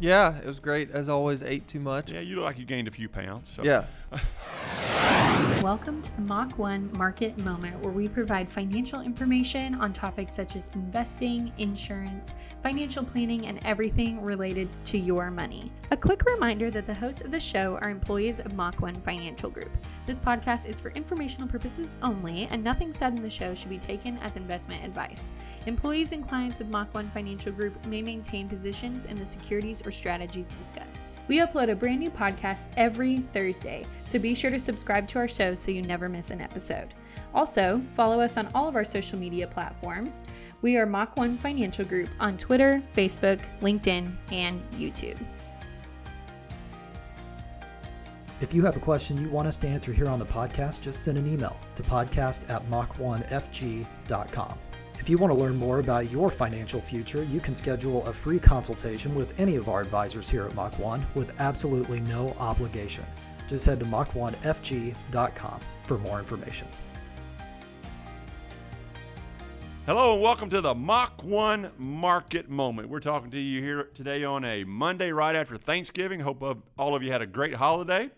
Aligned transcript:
Yeah, 0.00 0.38
it 0.38 0.46
was 0.46 0.60
great. 0.60 0.90
As 0.90 1.08
always, 1.08 1.42
ate 1.42 1.68
too 1.68 1.80
much. 1.80 2.10
Yeah, 2.10 2.20
you 2.20 2.36
look 2.36 2.44
like 2.44 2.58
you 2.58 2.64
gained 2.64 2.88
a 2.88 2.90
few 2.90 3.08
pounds. 3.08 3.48
So. 3.54 3.62
Yeah. 3.62 3.84
Welcome 5.62 6.00
to 6.00 6.16
the 6.16 6.22
Mach 6.22 6.58
1 6.58 6.92
Market 6.96 7.36
Moment, 7.36 7.78
where 7.82 7.92
we 7.92 8.08
provide 8.08 8.50
financial 8.50 9.02
information 9.02 9.74
on 9.74 9.92
topics 9.92 10.32
such 10.32 10.56
as 10.56 10.70
investing, 10.74 11.52
insurance, 11.58 12.32
financial 12.62 13.04
planning, 13.04 13.46
and 13.46 13.60
everything 13.66 14.22
related 14.22 14.70
to 14.86 14.98
your 14.98 15.30
money. 15.30 15.70
A 15.90 15.98
quick 15.98 16.24
reminder 16.24 16.70
that 16.70 16.86
the 16.86 16.94
hosts 16.94 17.20
of 17.20 17.30
the 17.30 17.38
show 17.38 17.76
are 17.82 17.90
employees 17.90 18.40
of 18.40 18.54
Mach 18.54 18.80
1 18.80 19.02
Financial 19.02 19.50
Group. 19.50 19.70
This 20.06 20.18
podcast 20.18 20.64
is 20.66 20.80
for 20.80 20.92
informational 20.92 21.46
purposes 21.46 21.98
only, 22.02 22.48
and 22.50 22.64
nothing 22.64 22.90
said 22.90 23.12
in 23.12 23.22
the 23.22 23.28
show 23.28 23.54
should 23.54 23.68
be 23.68 23.76
taken 23.76 24.16
as 24.20 24.36
investment 24.36 24.82
advice. 24.82 25.34
Employees 25.66 26.12
and 26.12 26.26
clients 26.26 26.62
of 26.62 26.70
Mach 26.70 26.94
1 26.94 27.10
Financial 27.10 27.52
Group 27.52 27.84
may 27.84 28.00
maintain 28.00 28.48
positions 28.48 29.04
in 29.04 29.14
the 29.14 29.26
securities 29.26 29.82
or 29.84 29.92
strategies 29.92 30.48
discussed. 30.48 31.08
We 31.30 31.38
upload 31.38 31.70
a 31.70 31.76
brand 31.76 32.00
new 32.00 32.10
podcast 32.10 32.66
every 32.76 33.18
Thursday, 33.32 33.86
so 34.02 34.18
be 34.18 34.34
sure 34.34 34.50
to 34.50 34.58
subscribe 34.58 35.06
to 35.10 35.20
our 35.20 35.28
show 35.28 35.54
so 35.54 35.70
you 35.70 35.80
never 35.80 36.08
miss 36.08 36.30
an 36.30 36.40
episode. 36.40 36.92
Also, 37.32 37.80
follow 37.92 38.18
us 38.20 38.36
on 38.36 38.48
all 38.52 38.66
of 38.66 38.74
our 38.74 38.84
social 38.84 39.16
media 39.16 39.46
platforms. 39.46 40.24
We 40.60 40.76
are 40.76 40.86
Mach 40.86 41.16
1 41.16 41.38
Financial 41.38 41.84
Group 41.84 42.08
on 42.18 42.36
Twitter, 42.36 42.82
Facebook, 42.96 43.38
LinkedIn, 43.60 44.12
and 44.32 44.60
YouTube. 44.72 45.24
If 48.40 48.52
you 48.52 48.64
have 48.64 48.76
a 48.76 48.80
question 48.80 49.16
you 49.22 49.28
want 49.28 49.46
us 49.46 49.58
to 49.58 49.68
answer 49.68 49.92
here 49.92 50.08
on 50.08 50.18
the 50.18 50.26
podcast, 50.26 50.80
just 50.80 51.04
send 51.04 51.16
an 51.16 51.32
email 51.32 51.56
to 51.76 51.84
podcast 51.84 52.50
at 52.50 52.68
mach1fg.com. 52.68 54.58
If 55.00 55.08
you 55.08 55.16
want 55.16 55.32
to 55.32 55.38
learn 55.38 55.56
more 55.56 55.78
about 55.78 56.10
your 56.10 56.30
financial 56.30 56.78
future, 56.78 57.22
you 57.24 57.40
can 57.40 57.56
schedule 57.56 58.06
a 58.06 58.12
free 58.12 58.38
consultation 58.38 59.14
with 59.14 59.40
any 59.40 59.56
of 59.56 59.66
our 59.66 59.80
advisors 59.80 60.28
here 60.28 60.44
at 60.44 60.54
Mach 60.54 60.78
1 60.78 61.06
with 61.14 61.32
absolutely 61.40 62.00
no 62.00 62.36
obligation. 62.38 63.06
Just 63.48 63.64
head 63.64 63.80
to 63.80 63.86
mach1fg.com 63.86 65.60
for 65.86 65.98
more 65.98 66.18
information. 66.18 66.68
Hello 69.86 70.12
and 70.12 70.22
welcome 70.22 70.50
to 70.50 70.60
the 70.60 70.74
Mach 70.74 71.24
1 71.24 71.70
Market 71.78 72.50
Moment. 72.50 72.90
We're 72.90 73.00
talking 73.00 73.30
to 73.30 73.40
you 73.40 73.62
here 73.62 73.84
today 73.94 74.22
on 74.22 74.44
a 74.44 74.64
Monday 74.64 75.12
right 75.12 75.34
after 75.34 75.56
Thanksgiving. 75.56 76.20
Hope 76.20 76.44
all 76.76 76.94
of 76.94 77.02
you 77.02 77.10
had 77.10 77.22
a 77.22 77.26
great 77.26 77.54
holiday. 77.54 78.10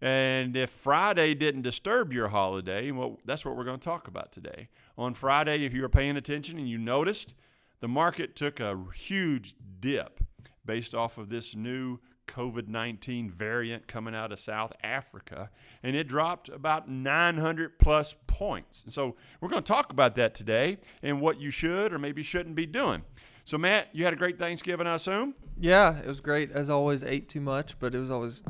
And 0.00 0.56
if 0.56 0.70
Friday 0.70 1.34
didn't 1.34 1.62
disturb 1.62 2.12
your 2.12 2.28
holiday, 2.28 2.90
well, 2.90 3.18
that's 3.24 3.44
what 3.44 3.56
we're 3.56 3.64
going 3.64 3.78
to 3.78 3.84
talk 3.84 4.08
about 4.08 4.32
today. 4.32 4.68
On 4.96 5.12
Friday, 5.12 5.64
if 5.64 5.74
you 5.74 5.82
were 5.82 5.90
paying 5.90 6.16
attention 6.16 6.58
and 6.58 6.68
you 6.68 6.78
noticed, 6.78 7.34
the 7.80 7.88
market 7.88 8.34
took 8.34 8.60
a 8.60 8.78
huge 8.94 9.54
dip 9.80 10.20
based 10.64 10.94
off 10.94 11.18
of 11.18 11.28
this 11.28 11.54
new 11.54 11.98
COVID 12.28 12.68
19 12.68 13.28
variant 13.28 13.88
coming 13.88 14.14
out 14.14 14.32
of 14.32 14.38
South 14.40 14.72
Africa, 14.82 15.50
and 15.82 15.96
it 15.96 16.06
dropped 16.06 16.48
about 16.48 16.88
900 16.88 17.78
plus 17.78 18.14
points. 18.26 18.84
And 18.84 18.92
so 18.92 19.16
we're 19.40 19.48
going 19.48 19.62
to 19.62 19.72
talk 19.72 19.92
about 19.92 20.14
that 20.14 20.34
today 20.34 20.78
and 21.02 21.20
what 21.20 21.40
you 21.40 21.50
should 21.50 21.92
or 21.92 21.98
maybe 21.98 22.22
shouldn't 22.22 22.54
be 22.54 22.66
doing. 22.66 23.02
So, 23.44 23.58
Matt, 23.58 23.88
you 23.92 24.04
had 24.04 24.12
a 24.12 24.16
great 24.16 24.38
Thanksgiving, 24.38 24.86
I 24.86 24.94
assume? 24.94 25.34
Yeah, 25.58 25.98
it 25.98 26.06
was 26.06 26.20
great. 26.20 26.52
As 26.52 26.70
always, 26.70 27.02
ate 27.02 27.28
too 27.28 27.40
much, 27.40 27.78
but 27.80 27.94
it 27.94 27.98
was 27.98 28.10
always 28.10 28.44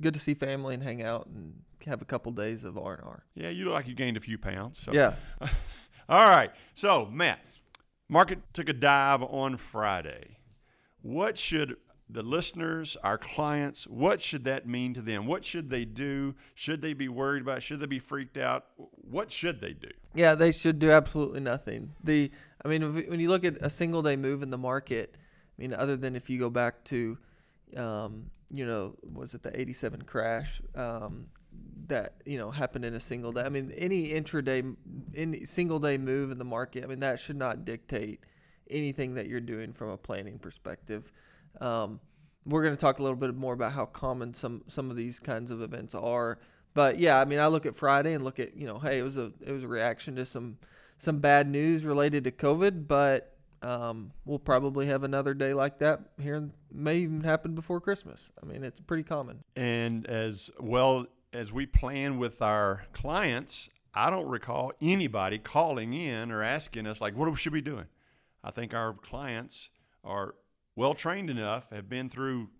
good 0.00 0.14
to 0.14 0.20
see 0.20 0.34
family 0.34 0.74
and 0.74 0.82
hang 0.82 1.02
out 1.02 1.26
and 1.26 1.62
have 1.86 2.02
a 2.02 2.04
couple 2.04 2.32
days 2.32 2.64
of 2.64 2.76
R 2.78 2.94
and 2.94 3.04
R. 3.04 3.24
Yeah, 3.34 3.50
you 3.50 3.64
look 3.64 3.74
like 3.74 3.88
you 3.88 3.94
gained 3.94 4.16
a 4.16 4.20
few 4.20 4.38
pounds. 4.38 4.78
So. 4.84 4.92
Yeah. 4.92 5.14
All 6.08 6.28
right. 6.28 6.50
So, 6.74 7.06
Matt, 7.06 7.40
market 8.08 8.40
took 8.52 8.68
a 8.68 8.72
dive 8.72 9.22
on 9.22 9.56
Friday. 9.56 10.38
What 11.02 11.38
should 11.38 11.76
the 12.08 12.22
listeners, 12.22 12.96
our 13.02 13.18
clients, 13.18 13.86
what 13.86 14.20
should 14.20 14.44
that 14.44 14.66
mean 14.66 14.94
to 14.94 15.00
them? 15.00 15.26
What 15.26 15.44
should 15.44 15.70
they 15.70 15.84
do? 15.84 16.34
Should 16.54 16.80
they 16.80 16.92
be 16.92 17.08
worried 17.08 17.42
about? 17.42 17.58
It? 17.58 17.62
Should 17.62 17.80
they 17.80 17.86
be 17.86 17.98
freaked 17.98 18.36
out? 18.36 18.66
What 18.76 19.30
should 19.30 19.60
they 19.60 19.72
do? 19.72 19.90
Yeah, 20.14 20.34
they 20.34 20.52
should 20.52 20.78
do 20.78 20.92
absolutely 20.92 21.40
nothing. 21.40 21.92
The 22.02 22.30
I 22.64 22.68
mean, 22.68 22.94
when 22.94 23.20
you 23.20 23.28
look 23.28 23.44
at 23.44 23.56
a 23.60 23.70
single 23.70 24.02
day 24.02 24.16
move 24.16 24.42
in 24.42 24.50
the 24.50 24.58
market, 24.58 25.16
I 25.16 25.62
mean, 25.62 25.72
other 25.72 25.96
than 25.96 26.16
if 26.16 26.30
you 26.30 26.38
go 26.38 26.50
back 26.50 26.84
to, 26.84 27.18
um, 27.76 28.30
you 28.50 28.66
know, 28.66 28.94
was 29.12 29.34
it 29.34 29.42
the 29.42 29.58
87 29.58 30.02
crash 30.02 30.60
um, 30.74 31.26
that, 31.88 32.14
you 32.24 32.38
know, 32.38 32.50
happened 32.50 32.84
in 32.84 32.94
a 32.94 33.00
single 33.00 33.32
day? 33.32 33.42
I 33.42 33.48
mean, 33.48 33.72
any 33.76 34.10
intraday, 34.10 34.76
any 35.14 35.44
single 35.44 35.78
day 35.78 35.98
move 35.98 36.30
in 36.30 36.38
the 36.38 36.44
market, 36.44 36.84
I 36.84 36.86
mean, 36.86 37.00
that 37.00 37.18
should 37.18 37.36
not 37.36 37.64
dictate 37.64 38.20
anything 38.70 39.14
that 39.14 39.28
you're 39.28 39.40
doing 39.40 39.72
from 39.72 39.90
a 39.90 39.96
planning 39.96 40.38
perspective. 40.38 41.10
Um, 41.60 42.00
we're 42.44 42.62
going 42.62 42.74
to 42.74 42.80
talk 42.80 42.98
a 42.98 43.02
little 43.02 43.18
bit 43.18 43.34
more 43.34 43.54
about 43.54 43.72
how 43.72 43.86
common 43.86 44.32
some 44.32 44.62
some 44.68 44.90
of 44.90 44.96
these 44.96 45.18
kinds 45.18 45.50
of 45.50 45.60
events 45.62 45.94
are. 45.94 46.38
But 46.74 46.98
yeah, 46.98 47.20
I 47.20 47.24
mean, 47.24 47.40
I 47.40 47.46
look 47.46 47.66
at 47.66 47.74
Friday 47.74 48.12
and 48.12 48.22
look 48.22 48.38
at 48.38 48.56
you 48.56 48.66
know, 48.66 48.78
hey, 48.78 48.98
it 48.98 49.02
was 49.02 49.16
a 49.16 49.32
it 49.44 49.52
was 49.52 49.64
a 49.64 49.68
reaction 49.68 50.16
to 50.16 50.26
some 50.26 50.58
some 50.98 51.18
bad 51.18 51.48
news 51.48 51.84
related 51.84 52.24
to 52.24 52.30
COVID, 52.30 52.86
but 52.86 53.35
um, 53.62 54.12
we'll 54.24 54.38
probably 54.38 54.86
have 54.86 55.02
another 55.02 55.34
day 55.34 55.54
like 55.54 55.78
that 55.78 56.00
here. 56.20 56.50
May 56.72 56.98
even 56.98 57.22
happen 57.22 57.54
before 57.54 57.80
Christmas. 57.80 58.32
I 58.42 58.46
mean, 58.46 58.62
it's 58.62 58.80
pretty 58.80 59.02
common. 59.02 59.44
And 59.54 60.06
as 60.06 60.50
well 60.58 61.06
as 61.32 61.52
we 61.52 61.66
plan 61.66 62.18
with 62.18 62.42
our 62.42 62.84
clients, 62.92 63.68
I 63.94 64.10
don't 64.10 64.28
recall 64.28 64.72
anybody 64.80 65.38
calling 65.38 65.94
in 65.94 66.30
or 66.30 66.42
asking 66.42 66.86
us 66.86 67.00
like, 67.00 67.16
"What 67.16 67.34
should 67.38 67.52
we 67.52 67.60
be 67.60 67.70
doing?" 67.70 67.86
I 68.44 68.50
think 68.50 68.74
our 68.74 68.92
clients 68.92 69.70
are 70.04 70.34
well 70.74 70.94
trained 70.94 71.30
enough, 71.30 71.70
have 71.70 71.88
been 71.88 72.08
through 72.08 72.50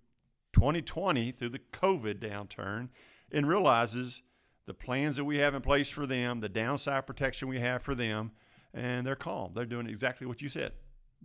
2020 0.52 1.30
through 1.32 1.50
the 1.50 1.60
COVID 1.72 2.14
downturn, 2.14 2.88
and 3.30 3.46
realizes 3.46 4.22
the 4.66 4.74
plans 4.74 5.16
that 5.16 5.24
we 5.24 5.38
have 5.38 5.54
in 5.54 5.62
place 5.62 5.90
for 5.90 6.06
them, 6.06 6.40
the 6.40 6.48
downside 6.48 7.06
protection 7.06 7.48
we 7.48 7.60
have 7.60 7.82
for 7.82 7.94
them, 7.94 8.32
and 8.74 9.06
they're 9.06 9.14
calm. 9.14 9.52
They're 9.54 9.64
doing 9.64 9.86
exactly 9.86 10.26
what 10.26 10.42
you 10.42 10.48
said. 10.48 10.72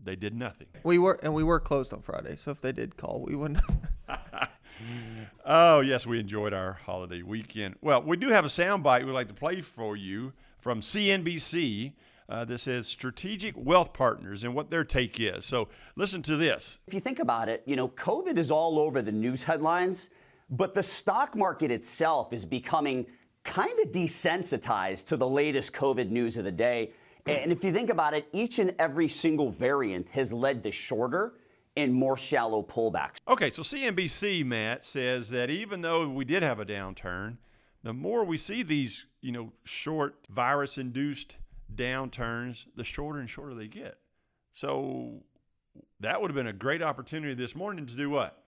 They 0.04 0.16
did 0.16 0.34
nothing. 0.34 0.68
We 0.84 0.98
were 0.98 1.20
and 1.22 1.34
we 1.34 1.44
were 1.44 1.60
closed 1.60 1.94
on 1.94 2.02
Friday, 2.02 2.36
so 2.36 2.52
if 2.52 2.62
they 2.62 2.72
did 2.72 2.98
call, 2.98 3.24
we 3.28 3.36
wouldn't. 3.36 3.62
oh 5.46 5.82
yes, 5.82 6.06
we 6.06 6.20
enjoyed 6.20 6.54
our 6.54 6.74
holiday 6.74 7.22
weekend. 7.22 7.76
Well, 7.82 8.02
we 8.02 8.18
do 8.18 8.30
have 8.30 8.46
a 8.46 8.50
soundbite 8.50 9.06
we'd 9.06 9.12
like 9.12 9.28
to 9.28 9.34
play 9.34 9.62
for 9.62 9.96
you 9.96 10.34
from 10.60 10.82
CNBC. 10.82 11.94
Uh, 12.30 12.46
that 12.46 12.60
says 12.60 12.88
strategic 12.88 13.54
wealth 13.58 13.92
partners 13.92 14.46
and 14.46 14.56
what 14.56 14.72
their 14.72 14.86
take 14.86 15.20
is. 15.20 15.44
So 15.44 15.68
listen 15.98 16.22
to 16.22 16.38
this. 16.38 16.80
If 16.88 16.94
you 16.94 17.02
think 17.02 17.20
about 17.20 17.50
it, 17.50 17.62
you 17.66 17.76
know, 17.76 17.90
COVID 17.90 18.38
is 18.38 18.50
all 18.50 18.80
over 18.80 19.02
the 19.02 19.12
news 19.12 19.44
headlines, 19.44 20.10
but 20.50 20.74
the 20.74 20.82
stock 20.82 21.36
market 21.36 21.72
itself 21.72 22.32
is 22.32 22.46
becoming 22.46 23.06
kind 23.44 23.78
of 23.84 23.92
desensitized 23.92 25.06
to 25.08 25.18
the 25.18 25.28
latest 25.28 25.74
COVID 25.74 26.10
news 26.10 26.38
of 26.38 26.44
the 26.44 26.52
day. 26.52 26.92
And 27.26 27.52
if 27.52 27.64
you 27.64 27.72
think 27.72 27.90
about 27.90 28.14
it, 28.14 28.28
each 28.34 28.60
and 28.60 28.74
every 28.80 29.08
single 29.08 29.50
variant 29.50 30.08
has 30.10 30.34
led 30.34 30.64
to 30.64 30.72
shorter 30.72 31.34
and 31.78 31.94
more 31.94 32.18
shallow 32.18 32.62
pullbacks. 32.64 33.18
Okay, 33.28 33.50
so 33.50 33.62
CNBC, 33.62 34.46
Matt, 34.46 34.84
says 34.84 35.30
that 35.30 35.50
even 35.50 35.82
though 35.82 36.08
we 36.10 36.26
did 36.26 36.44
have 36.44 36.60
a 36.60 36.66
downturn, 36.66 37.38
the 37.84 37.94
more 37.94 38.24
we 38.24 38.38
see 38.38 38.64
these, 38.64 39.06
you 39.22 39.32
know, 39.32 39.54
short 39.64 40.28
virus 40.30 40.78
induced 40.78 41.38
downturns, 41.74 42.66
the 42.76 42.84
shorter 42.84 43.20
and 43.20 43.30
shorter 43.30 43.54
they 43.54 43.68
get. 43.68 43.98
So 44.54 45.24
that 46.00 46.22
would 46.22 46.30
have 46.30 46.36
been 46.36 46.48
a 46.48 46.54
great 46.54 46.82
opportunity 46.82 47.34
this 47.34 47.56
morning 47.56 47.86
to 47.86 47.96
do 47.96 48.10
what? 48.10 48.44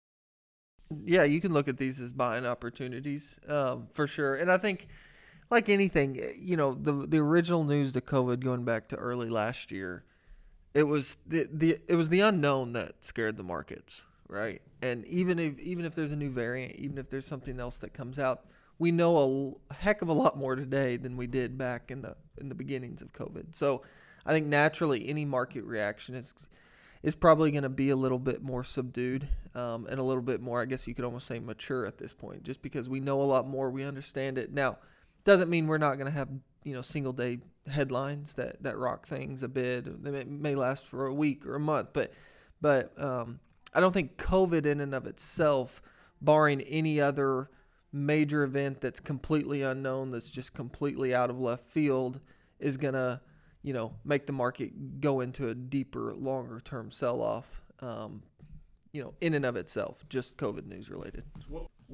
Yeah, 1.04 1.24
you 1.24 1.40
can 1.40 1.54
look 1.54 1.68
at 1.68 1.78
these 1.78 2.00
as 2.02 2.12
buying 2.12 2.46
opportunities 2.46 3.38
um, 3.48 3.88
for 3.90 4.06
sure. 4.06 4.36
And 4.36 4.52
I 4.52 4.58
think, 4.58 4.88
like 5.54 5.70
anything, 5.70 6.20
you 6.38 6.58
know, 6.58 6.74
the 6.74 6.92
the 7.08 7.20
original 7.20 7.64
news 7.64 7.94
to 7.94 8.02
COVID 8.02 8.42
going 8.42 8.66
back 8.66 8.90
to 8.90 8.96
early 8.98 9.30
last 9.30 9.72
year, 9.72 10.04
it 10.74 10.84
was 10.84 11.18
the, 11.26 11.48
the 11.52 11.78
it 11.88 11.96
was 11.96 12.10
the 12.10 12.20
unknown 12.20 12.74
that 12.74 12.96
scared 13.02 13.38
the 13.38 13.44
markets, 13.44 14.04
right? 14.28 14.62
And 14.82 15.06
even 15.06 15.40
if 15.40 15.58
even 15.60 15.86
if 15.86 15.96
there's 15.96 16.12
a 16.12 16.18
new 16.18 16.30
variant, 16.30 16.76
even 16.76 16.98
if 16.98 17.10
there's 17.10 17.26
something 17.26 17.60
else 17.60 17.78
that 17.80 17.94
comes 17.94 18.20
out, 18.20 18.46
we 18.80 18.92
know 18.92 19.60
a 19.70 19.74
heck 19.74 20.02
of 20.02 20.10
a 20.10 20.14
lot 20.14 20.38
more 20.38 20.56
today 20.56 20.98
than 20.98 21.16
we 21.16 21.28
did 21.28 21.58
back 21.58 21.92
in 21.92 22.02
the 22.02 22.16
in 22.40 22.50
the 22.50 22.56
beginnings 22.56 23.02
of 23.02 23.14
COVID. 23.14 23.56
So 23.56 23.84
I 24.26 24.34
think 24.34 24.48
naturally 24.48 25.08
any 25.08 25.26
market 25.26 25.64
reaction 25.64 26.16
is 26.16 26.34
is 27.04 27.16
probably 27.16 27.52
going 27.52 27.64
to 27.64 27.70
be 27.70 27.90
a 27.90 27.96
little 27.96 28.18
bit 28.18 28.42
more 28.42 28.64
subdued 28.64 29.28
um, 29.56 29.86
and 29.90 30.00
a 30.00 30.04
little 30.04 30.24
bit 30.24 30.42
more, 30.42 30.62
I 30.62 30.66
guess 30.66 30.88
you 30.88 30.96
could 30.96 31.04
almost 31.04 31.28
say, 31.28 31.38
mature 31.38 31.86
at 31.86 31.98
this 31.98 32.14
point, 32.14 32.44
just 32.44 32.62
because 32.62 32.88
we 32.88 33.02
know 33.02 33.22
a 33.22 33.24
lot 33.24 33.46
more, 33.46 33.70
we 33.70 33.84
understand 33.84 34.38
it. 34.38 34.54
Now, 34.54 34.78
doesn't 35.26 35.50
mean 35.50 35.68
we're 35.68 35.78
not 35.78 35.96
going 35.96 36.12
to 36.12 36.18
have 36.18 36.30
you 36.64 36.74
know 36.74 36.82
single 36.82 37.14
day 37.14 37.40
headlines 37.70 38.34
that 38.34 38.62
that 38.64 38.78
rock 38.78 39.08
things 39.08 39.44
a 39.44 39.48
bit. 39.48 40.04
They 40.04 40.12
may, 40.12 40.24
may 40.24 40.56
last 40.56 40.86
for 40.86 41.08
a 41.08 41.14
week 41.14 41.46
or 41.46 41.56
a 41.56 41.60
month, 41.60 41.90
but 41.94 42.14
but 42.62 42.94
um, 43.02 43.40
I 43.74 43.80
don't 43.80 43.94
think 43.94 44.18
COVID 44.18 44.66
in 44.66 44.80
and 44.80 44.94
of 44.94 45.06
itself, 45.06 45.82
barring 46.22 46.62
any 46.62 47.02
other 47.02 47.50
major 47.92 48.44
event 48.44 48.82
that's 48.82 49.00
completely 49.00 49.62
unknown, 49.62 50.12
that's 50.12 50.30
just 50.32 50.54
completely 50.54 51.14
out 51.14 51.30
of 51.30 51.40
left 51.40 51.64
field, 51.64 52.20
is 52.60 52.78
going 52.78 52.94
to, 52.94 53.22
you 53.62 53.74
know, 53.74 53.94
make 54.04 54.26
the 54.26 54.34
market 54.34 55.00
go 55.00 55.20
into 55.20 55.50
a 55.50 55.54
deeper, 55.54 56.14
longer 56.14 56.60
term 56.60 56.90
sell 56.92 57.22
off. 57.22 57.62
Um, 57.80 58.24
you 58.92 59.04
know, 59.04 59.14
in 59.22 59.34
and 59.34 59.46
of 59.46 59.56
itself, 59.56 60.04
just 60.08 60.38
COVID 60.38 60.68
news 60.68 60.90
related. 60.90 61.24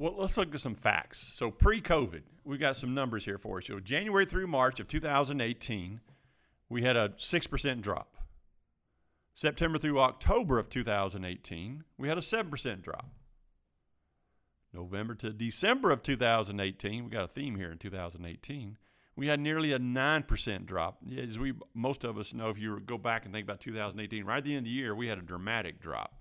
Well, 0.00 0.14
let's 0.16 0.38
look 0.38 0.54
at 0.54 0.60
some 0.62 0.74
facts. 0.74 1.18
So, 1.34 1.50
pre 1.50 1.82
COVID, 1.82 2.22
we 2.42 2.56
got 2.56 2.74
some 2.74 2.94
numbers 2.94 3.26
here 3.26 3.36
for 3.36 3.58
you. 3.58 3.66
So, 3.66 3.80
January 3.80 4.24
through 4.24 4.46
March 4.46 4.80
of 4.80 4.88
2018, 4.88 6.00
we 6.70 6.82
had 6.82 6.96
a 6.96 7.10
6% 7.10 7.80
drop. 7.82 8.16
September 9.34 9.78
through 9.78 10.00
October 10.00 10.58
of 10.58 10.70
2018, 10.70 11.84
we 11.98 12.08
had 12.08 12.16
a 12.16 12.22
7% 12.22 12.80
drop. 12.80 13.10
November 14.72 15.14
to 15.16 15.34
December 15.34 15.90
of 15.90 16.02
2018, 16.02 17.04
we 17.04 17.10
got 17.10 17.24
a 17.24 17.28
theme 17.28 17.56
here 17.56 17.70
in 17.70 17.76
2018. 17.76 18.78
We 19.16 19.26
had 19.26 19.38
nearly 19.38 19.72
a 19.72 19.78
9% 19.78 20.64
drop. 20.64 20.96
As 21.14 21.38
we 21.38 21.52
most 21.74 22.04
of 22.04 22.16
us 22.16 22.32
know, 22.32 22.48
if 22.48 22.56
you 22.56 22.80
go 22.80 22.96
back 22.96 23.26
and 23.26 23.34
think 23.34 23.44
about 23.44 23.60
2018, 23.60 24.24
right 24.24 24.38
at 24.38 24.44
the 24.44 24.52
end 24.52 24.60
of 24.60 24.64
the 24.64 24.70
year, 24.70 24.94
we 24.94 25.08
had 25.08 25.18
a 25.18 25.22
dramatic 25.22 25.78
drop. 25.78 26.14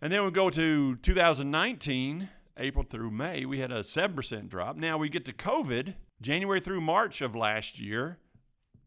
And 0.00 0.10
then 0.10 0.24
we 0.24 0.30
go 0.30 0.48
to 0.48 0.96
2019, 0.96 2.30
April 2.56 2.84
through 2.88 3.10
May, 3.10 3.44
we 3.44 3.60
had 3.60 3.72
a 3.72 3.80
7% 3.80 4.48
drop. 4.48 4.76
Now 4.76 4.98
we 4.98 5.08
get 5.08 5.24
to 5.24 5.32
COVID, 5.32 5.94
January 6.20 6.60
through 6.60 6.80
March 6.80 7.20
of 7.20 7.34
last 7.34 7.80
year, 7.80 8.18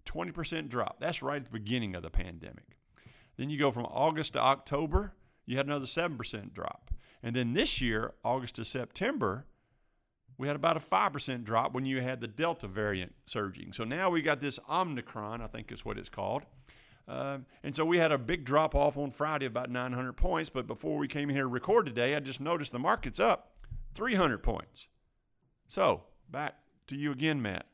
20% 0.05 0.69
drop. 0.69 0.99
That's 0.99 1.21
right 1.21 1.37
at 1.37 1.45
the 1.45 1.51
beginning 1.51 1.95
of 1.95 2.03
the 2.03 2.09
pandemic. 2.09 2.77
Then 3.37 3.49
you 3.49 3.57
go 3.57 3.71
from 3.71 3.85
August 3.85 4.33
to 4.33 4.39
October, 4.39 5.13
you 5.45 5.57
had 5.57 5.65
another 5.65 5.85
7% 5.85 6.53
drop. 6.53 6.91
And 7.21 7.35
then 7.35 7.53
this 7.53 7.81
year, 7.81 8.13
August 8.23 8.55
to 8.55 8.65
September, 8.65 9.45
we 10.37 10.47
had 10.47 10.55
about 10.55 10.77
a 10.77 10.79
5% 10.79 11.43
drop 11.43 11.73
when 11.73 11.85
you 11.85 12.01
had 12.01 12.21
the 12.21 12.27
Delta 12.27 12.67
variant 12.67 13.15
surging. 13.25 13.73
So 13.73 13.83
now 13.83 14.09
we 14.09 14.21
got 14.21 14.41
this 14.41 14.59
Omicron, 14.69 15.41
I 15.41 15.47
think 15.47 15.71
is 15.71 15.83
what 15.83 15.97
it's 15.97 16.09
called. 16.09 16.43
Um, 17.07 17.45
and 17.63 17.75
so 17.75 17.85
we 17.85 17.97
had 17.97 18.11
a 18.11 18.17
big 18.17 18.45
drop 18.45 18.73
off 18.75 18.97
on 18.97 19.11
Friday, 19.11 19.45
about 19.45 19.69
900 19.69 20.13
points. 20.13 20.49
But 20.49 20.67
before 20.67 20.97
we 20.97 21.07
came 21.07 21.29
here 21.29 21.43
to 21.43 21.47
record 21.47 21.85
today, 21.85 22.15
I 22.15 22.19
just 22.19 22.41
noticed 22.41 22.71
the 22.71 22.79
market's 22.79 23.19
up 23.19 23.54
300 23.95 24.43
points. 24.43 24.87
So 25.67 26.03
back 26.29 26.55
to 26.87 26.95
you 26.95 27.11
again, 27.11 27.41
Matt. 27.41 27.65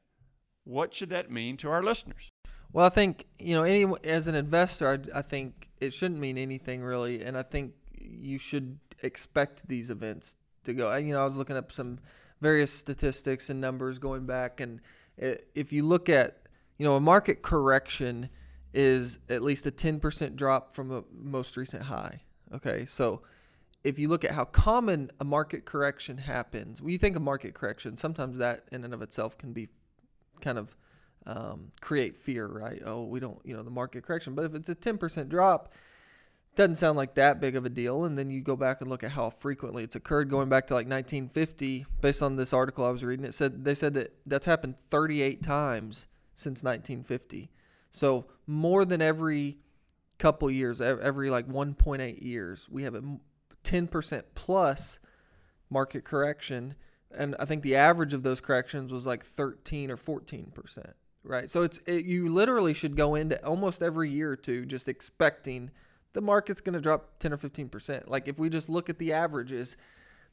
What 0.63 0.94
should 0.94 1.09
that 1.09 1.31
mean 1.31 1.57
to 1.57 1.69
our 1.69 1.83
listeners? 1.83 2.31
Well, 2.71 2.85
I 2.85 2.89
think 2.89 3.25
you 3.39 3.56
know, 3.56 3.63
any 3.63 3.85
as 4.03 4.27
an 4.27 4.35
investor, 4.35 4.88
I, 4.88 5.19
I 5.19 5.21
think 5.21 5.69
it 5.79 5.94
shouldn't 5.94 6.19
mean 6.19 6.38
anything 6.38 6.83
really, 6.83 7.23
and 7.23 7.38
I 7.38 7.44
think 7.44 7.73
you 8.00 8.38
should 8.38 8.79
expect 9.03 9.68
these 9.68 9.89
events 9.89 10.35
to 10.63 10.73
go. 10.73 10.95
You 10.95 11.13
know, 11.13 11.21
I 11.21 11.25
was 11.25 11.38
looking 11.38 11.57
up 11.57 11.71
some 11.71 12.00
various 12.39 12.71
statistics 12.71 13.50
and 13.50 13.59
numbers 13.59 14.00
going 14.00 14.25
back, 14.25 14.62
and 14.62 14.79
if 15.18 15.73
you 15.73 15.85
look 15.85 16.07
at 16.07 16.47
you 16.77 16.85
know 16.85 16.95
a 16.95 17.01
market 17.01 17.41
correction 17.41 18.29
is 18.73 19.19
at 19.29 19.41
least 19.41 19.65
a 19.65 19.71
10% 19.71 20.35
drop 20.38 20.73
from 20.73 20.88
the 20.88 21.03
most 21.12 21.57
recent 21.57 21.83
high. 21.83 22.21
Okay, 22.53 22.85
so 22.85 23.21
if 23.83 23.98
you 23.98 24.07
look 24.07 24.24
at 24.24 24.31
how 24.31 24.45
common 24.45 25.12
a 25.19 25.25
market 25.25 25.66
correction 25.66 26.18
happens, 26.18 26.81
when 26.81 26.92
you 26.92 26.98
think 26.98 27.16
of 27.16 27.22
market 27.22 27.54
correction, 27.54 27.98
sometimes 27.98 28.38
that 28.38 28.66
in 28.72 28.83
and 28.83 28.94
of 28.94 29.01
itself 29.01 29.38
can 29.38 29.54
be 29.54 29.69
kind 30.39 30.57
of 30.57 30.75
um, 31.25 31.72
create 31.81 32.18
fear, 32.18 32.48
right? 32.48 32.81
Oh, 32.86 33.04
we 33.04 33.19
don't, 33.19 33.39
you 33.44 33.56
know, 33.56 33.63
the 33.63 33.72
market 33.72 34.04
correction. 34.04 34.36
But 34.36 34.45
if 34.45 34.56
it's 34.56 34.69
a 34.69 34.75
10% 34.75 35.30
drop, 35.30 35.74
doesn't 36.56 36.75
sound 36.75 36.98
like 36.98 37.16
that 37.16 37.39
big 37.39 37.56
of 37.56 37.66
a 37.66 37.69
deal. 37.69 38.06
And 38.06 38.18
then 38.18 38.30
you 38.30 38.42
go 38.42 38.56
back 38.56 38.81
and 38.81 38.89
look 38.89 39.04
at 39.04 39.12
how 39.12 39.30
frequently 39.30 39.83
it's 39.83 39.95
occurred, 39.95 40.30
going 40.30 40.50
back 40.50 40.68
to 40.68 40.74
like 40.74 40.86
1950. 40.86 41.86
Based 42.01 42.22
on 42.22 42.36
this 42.36 42.54
article 42.54 42.86
I 42.86 42.92
was 42.92 43.04
reading, 43.04 43.25
it 43.25 43.33
said 43.33 43.63
they 43.63 43.75
said 43.75 43.94
that 43.95 44.13
that's 44.25 44.45
happened 44.45 44.78
38 44.89 45.42
times 45.42 46.07
since 46.36 46.63
1950. 46.63 47.50
So 47.89 48.25
more 48.48 48.86
than 48.86 49.01
every 49.01 49.57
couple 50.18 50.51
years, 50.51 50.81
every 50.81 51.30
like 51.30 51.48
1.8 51.48 52.22
years, 52.22 52.68
we 52.69 52.83
have 52.83 52.95
a 52.95 53.04
10% 53.63 54.23
plus 54.35 54.99
market 55.69 56.03
correction. 56.03 56.75
And 57.15 57.35
I 57.39 57.45
think 57.45 57.63
the 57.63 57.75
average 57.75 58.13
of 58.13 58.23
those 58.23 58.41
corrections 58.41 58.91
was 58.91 59.05
like 59.05 59.23
13 59.23 59.91
or 59.91 59.97
14%. 59.97 60.93
Right. 61.23 61.49
So 61.49 61.61
it's 61.61 61.79
it, 61.85 62.05
you 62.05 62.29
literally 62.29 62.73
should 62.73 62.97
go 62.97 63.13
into 63.13 63.43
almost 63.45 63.83
every 63.83 64.09
year 64.09 64.31
or 64.31 64.35
two 64.35 64.65
just 64.65 64.87
expecting 64.87 65.69
the 66.13 66.21
market's 66.21 66.61
going 66.61 66.73
to 66.73 66.81
drop 66.81 67.19
10 67.19 67.33
or 67.33 67.37
15%. 67.37 68.07
Like 68.07 68.27
if 68.27 68.39
we 68.39 68.49
just 68.49 68.69
look 68.69 68.89
at 68.89 68.97
the 68.97 69.13
averages, 69.13 69.77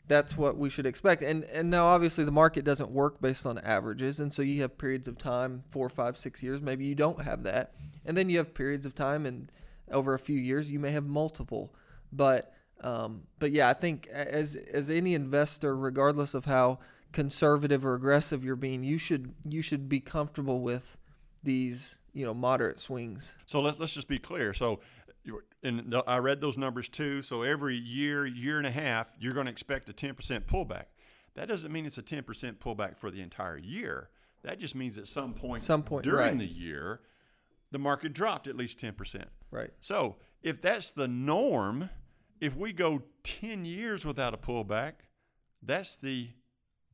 that's 0.09 0.37
what 0.37 0.57
we 0.57 0.71
should 0.71 0.87
expect. 0.87 1.23
And 1.23 1.45
and 1.45 1.71
now 1.71 1.87
obviously 1.87 2.25
the 2.25 2.33
market 2.33 2.65
doesn't 2.65 2.91
work 2.91 3.21
based 3.21 3.47
on 3.47 3.59
averages, 3.59 4.19
and 4.19 4.33
so 4.33 4.43
you 4.43 4.63
have 4.63 4.79
periods 4.79 5.07
of 5.07 5.19
time, 5.19 5.63
four, 5.69 5.89
five, 5.89 6.17
six 6.17 6.43
years, 6.43 6.61
maybe 6.61 6.87
you 6.87 6.95
don't 6.95 7.23
have 7.23 7.45
that, 7.45 7.75
and 8.05 8.17
then 8.17 8.31
you 8.31 8.39
have 8.39 8.55
periods 8.55 8.87
of 8.87 8.95
time, 8.95 9.27
and 9.27 9.53
over 9.93 10.15
a 10.15 10.19
few 10.19 10.39
years 10.39 10.71
you 10.71 10.79
may 10.79 10.91
have 10.91 11.05
multiple. 11.05 11.75
But 12.11 12.53
um, 12.83 13.23
but 13.39 13.53
yeah, 13.53 13.69
I 13.69 13.73
think 13.73 14.07
as 14.09 14.57
as 14.57 14.91
any 14.91 15.15
investor, 15.15 15.77
regardless 15.77 16.35
of 16.35 16.45
how 16.45 16.79
conservative 17.13 17.85
or 17.85 17.95
aggressive 17.95 18.45
you're 18.45 18.57
being, 18.57 18.85
you 18.85 18.99
should 18.99 19.35
you 19.47 19.63
should 19.63 19.89
be 19.89 20.01
comfortable 20.01 20.61
with 20.61 20.99
these 21.43 21.97
you 22.13 22.25
know 22.25 22.35
moderate 22.35 22.81
swings. 22.81 23.37
So 23.47 23.61
let's 23.61 23.79
let's 23.79 23.95
just 23.95 24.09
be 24.09 24.19
clear. 24.19 24.55
So 24.55 24.81
and 25.63 25.95
I 26.07 26.19
read 26.19 26.41
those 26.41 26.57
numbers 26.57 26.89
too. 26.89 27.23
So 27.23 27.43
every 27.43 27.77
year, 27.77 28.27
year 28.27 28.59
and 28.59 28.67
a 28.67 28.71
half, 28.71 29.15
you're 29.19 29.33
going 29.33 29.47
to 29.47 29.53
expect 29.53 29.89
a 29.89 29.93
10% 29.93 30.15
pullback. 30.45 30.85
That 31.35 31.49
doesn't 31.49 31.73
mean 31.73 31.87
it's 31.87 31.99
a 31.99 32.03
10% 32.03 32.23
pullback 32.59 32.97
for 32.97 33.11
the 33.11 33.21
entire 33.21 33.59
year. 33.59 34.09
That 34.43 34.59
just 34.59 34.75
means 34.75 34.99
at 34.99 35.07
some 35.07 35.35
point, 35.35 35.63
some 35.63 35.83
point 35.83 36.05
during 36.05 36.19
right. 36.19 36.39
the 36.39 36.47
year, 36.47 37.01
the 37.71 37.79
market 37.79 38.13
dropped 38.13 38.47
at 38.47 38.57
least 38.57 38.79
10%. 38.79 39.25
Right. 39.51 39.71
So 39.81 40.17
if 40.43 40.63
that's 40.63 40.91
the 40.91 41.09
norm, 41.09 41.91
if 42.41 42.57
we 42.57 42.73
go 42.73 43.03
10 43.25 43.65
years 43.65 44.05
without 44.05 44.35
a 44.35 44.37
pullback, 44.39 44.93
that's 45.63 45.97
the 45.97 46.31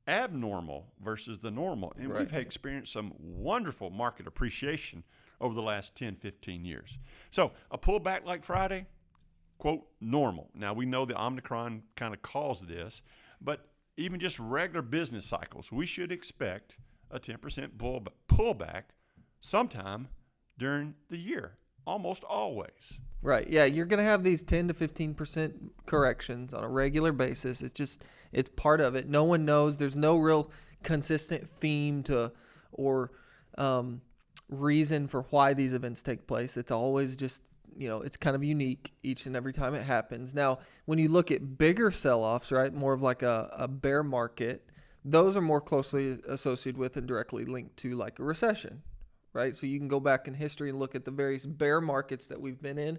abnormal 0.07 0.93
versus 1.03 1.39
the 1.39 1.51
normal. 1.51 1.93
And 1.97 2.11
right. 2.11 2.21
we've 2.21 2.35
experienced 2.35 2.93
some 2.93 3.15
wonderful 3.19 3.91
market 3.91 4.27
appreciation 4.27 5.05
over 5.41 5.55
the 5.55 5.63
last 5.63 5.95
10, 5.95 6.17
15 6.17 6.65
years. 6.65 6.99
So 7.31 7.53
a 7.71 7.79
pullback 7.79 8.25
like 8.25 8.45
Friday, 8.45 8.87
quote, 9.59 9.87
normal. 10.01 10.51
Now 10.55 10.73
we 10.73 10.87
know 10.87 11.05
the 11.05 11.21
Omicron 11.21 11.83
kind 11.97 12.15
of 12.15 12.23
caused 12.23 12.69
this, 12.69 13.03
but 13.41 13.69
even 13.97 14.21
just 14.21 14.39
regular 14.39 14.83
business 14.83 15.27
cycles, 15.27 15.71
we 15.71 15.87
should 15.87 16.11
expect 16.11 16.79
a 17.11 17.21
10% 17.21 17.79
pull, 17.79 18.07
pullback 18.29 18.85
sometime 19.41 20.09
during 20.59 20.95
the 21.09 21.17
year, 21.17 21.59
almost 21.87 22.25
always. 22.25 23.01
Right. 23.23 23.49
Yeah, 23.49 23.65
you're 23.65 23.87
going 23.87 23.99
to 23.99 24.05
have 24.05 24.23
these 24.23 24.43
10 24.43 24.69
to 24.69 24.75
15% 24.75 25.71
corrections 25.87 26.53
on 26.53 26.63
a 26.63 26.69
regular 26.69 27.13
basis. 27.13 27.63
It's 27.63 27.73
just 27.73 28.05
it's 28.33 28.51
part 28.51 28.81
of 28.81 28.95
it. 28.95 29.09
No 29.09 29.25
one 29.25 29.45
knows. 29.45 29.77
There's 29.77 29.97
no 29.97 30.19
real 30.19 30.51
consistent 30.83 31.49
theme 31.49 32.03
to 32.05 32.33
or 32.73 33.13
um, 33.57 34.03
reason 34.51 35.09
for 35.09 35.23
why 35.31 35.55
these 35.55 35.73
events 35.73 36.03
take 36.03 36.27
place. 36.27 36.57
It's 36.57 36.71
always 36.71 37.17
just, 37.17 37.43
you 37.77 37.89
know, 37.89 38.03
it's 38.03 38.17
kind 38.17 38.37
of 38.37 38.45
unique 38.45 38.93
each 39.03 39.27
and 39.27 39.37
every 39.37 39.53
time 39.53 39.75
it 39.75 39.85
happens. 39.85 40.35
Now, 40.35 40.59
when 40.85 40.99
you 40.99 41.09
look 41.09 41.31
at 41.31 41.57
bigger 41.57 41.91
sell 41.91 42.23
offs, 42.23 42.53
right, 42.53 42.73
more 42.73 42.93
of 42.93 43.03
like 43.03 43.23
a, 43.23 43.49
a 43.57 43.69
bear 43.69 44.03
market, 44.03 44.69
those 45.05 45.37
are 45.37 45.43
more 45.43 45.61
closely 45.61 46.19
associated 46.29 46.79
with 46.79 46.97
and 46.97 47.07
directly 47.07 47.45
linked 47.45 47.77
to 47.79 47.95
like 47.95 48.19
a 48.19 48.25
recession, 48.25 48.83
right? 49.35 49.55
So 49.55 49.67
you 49.67 49.79
can 49.79 49.89
go 49.89 50.01
back 50.01 50.27
in 50.27 50.35
history 50.35 50.71
and 50.71 50.79
look 50.79 50.95
at 50.95 51.05
the 51.05 51.11
various 51.11 51.45
bear 51.45 51.81
markets 51.81 52.27
that 52.29 52.41
we've 52.41 52.61
been 52.61 52.79
in, 52.79 52.99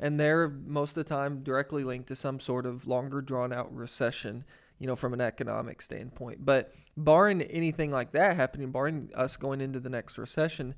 and 0.00 0.18
they're 0.18 0.48
most 0.48 0.90
of 0.90 0.94
the 0.96 1.04
time 1.04 1.44
directly 1.44 1.84
linked 1.84 2.08
to 2.08 2.16
some 2.16 2.40
sort 2.40 2.66
of 2.66 2.86
longer 2.86 3.20
drawn 3.20 3.52
out 3.52 3.72
recession 3.72 4.44
you 4.78 4.86
know, 4.86 4.96
from 4.96 5.14
an 5.14 5.20
economic 5.20 5.80
standpoint. 5.80 6.44
But 6.44 6.74
barring 6.96 7.42
anything 7.42 7.90
like 7.90 8.12
that 8.12 8.36
happening, 8.36 8.70
barring 8.70 9.10
us 9.14 9.36
going 9.36 9.60
into 9.60 9.80
the 9.80 9.88
next 9.88 10.18
recession, 10.18 10.74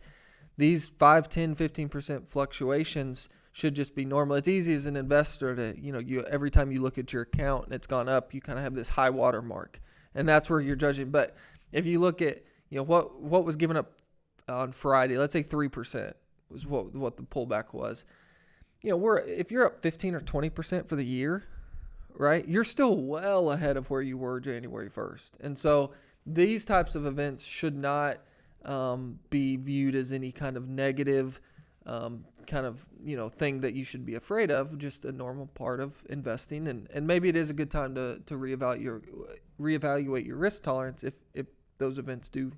these 0.57 0.89
5, 0.89 1.29
10, 1.29 1.55
15% 1.57 2.29
fluctuations 2.29 3.29
should 3.53 3.75
just 3.75 3.95
be 3.95 4.05
normal. 4.05 4.37
It's 4.37 4.49
easy 4.49 4.75
as 4.75 4.87
an 4.87 4.97
investor 4.97 5.57
to, 5.57 5.75
you 5.81 5.93
know, 5.93 5.99
you 5.99 6.25
every 6.25 6.51
time 6.51 6.71
you 6.71 6.83
look 6.83 6.99
at 6.99 7.13
your 7.13 7.23
account 7.23 7.67
and 7.67 7.75
it's 7.75 7.87
gone 7.87 8.09
up, 8.09 8.35
you 8.35 8.41
kind 8.41 8.59
of 8.59 8.65
have 8.65 8.75
this 8.75 8.89
high 8.89 9.11
water 9.11 9.41
mark. 9.41 9.81
And 10.15 10.29
that's 10.29 10.49
where 10.49 10.61
you're 10.61 10.77
judging. 10.77 11.11
But 11.11 11.37
if 11.73 11.87
you 11.87 11.99
look 11.99 12.21
at, 12.23 12.43
you 12.69 12.77
know, 12.77 12.83
what 12.83 13.21
what 13.21 13.45
was 13.45 13.57
given 13.57 13.77
up 13.77 13.93
on 14.49 14.73
Friday, 14.73 15.19
let's 15.19 15.33
say 15.33 15.43
3% 15.43 16.13
was 16.51 16.67
what 16.67 16.95
what 16.95 17.17
the 17.17 17.25
pullback 17.25 17.75
was. 17.75 18.05
You 18.83 18.91
know, 18.91 18.97
we're 18.97 19.19
if 19.19 19.51
you're 19.51 19.67
up 19.67 19.83
15 19.83 20.15
or 20.15 20.21
20% 20.21 20.89
for 20.89 20.97
the 20.97 21.05
year, 21.05 21.45
right? 22.15 22.47
You're 22.47 22.65
still 22.65 22.97
well 22.97 23.51
ahead 23.51 23.77
of 23.77 23.91
where 23.91 24.03
you 24.03 24.17
were 24.17 24.39
January 24.41 24.89
1st. 24.89 25.33
And 25.41 25.59
so 25.59 25.93
these 26.25 26.65
types 26.65 26.95
of 26.95 27.07
events 27.07 27.45
should 27.45 27.77
not 27.77 28.19
um, 28.65 29.19
be 29.31 29.57
viewed 29.57 29.95
as 29.95 30.13
any 30.13 30.33
kind 30.33 30.57
of 30.57 30.69
negative 30.69 31.41
um, 31.87 32.25
kind 32.47 32.67
of 32.67 32.85
you 33.03 33.17
know 33.17 33.29
thing 33.29 33.61
that 33.61 33.75
you 33.75 33.85
should 33.85 34.05
be 34.05 34.15
afraid 34.15 34.51
of. 34.51 34.77
Just 34.79 35.05
a 35.05 35.13
normal 35.13 35.47
part 35.47 35.81
of 35.81 36.03
investing, 36.11 36.69
and, 36.69 36.89
and 36.93 37.07
maybe 37.07 37.29
it 37.29 37.37
is 37.37 37.51
a 37.51 37.55
good 37.55 37.71
time 37.71 37.95
to 37.95 38.21
to 38.27 38.35
reevaluate 38.35 38.83
your 38.83 39.03
reevaluate 39.61 40.27
your 40.27 40.37
risk 40.37 40.63
tolerance 40.63 41.05
if 41.05 41.21
if 41.35 41.47
those 41.79 41.99
events 41.99 42.29
do 42.29 42.53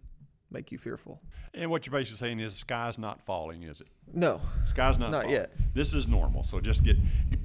make 0.50 0.72
you 0.72 0.78
fearful. 0.78 1.20
And 1.54 1.70
what 1.70 1.86
you're 1.86 1.92
basically 1.92 2.16
saying 2.16 2.40
is, 2.40 2.52
the 2.52 2.58
sky's 2.58 2.98
not 2.98 3.22
falling, 3.22 3.62
is 3.62 3.80
it? 3.80 3.90
No, 4.12 4.40
the 4.62 4.68
sky's 4.68 4.98
not. 4.98 5.10
Not 5.10 5.22
falling. 5.24 5.36
yet. 5.36 5.52
This 5.74 5.94
is 5.94 6.08
normal. 6.08 6.44
So 6.44 6.60
just 6.60 6.82
get 6.82 6.96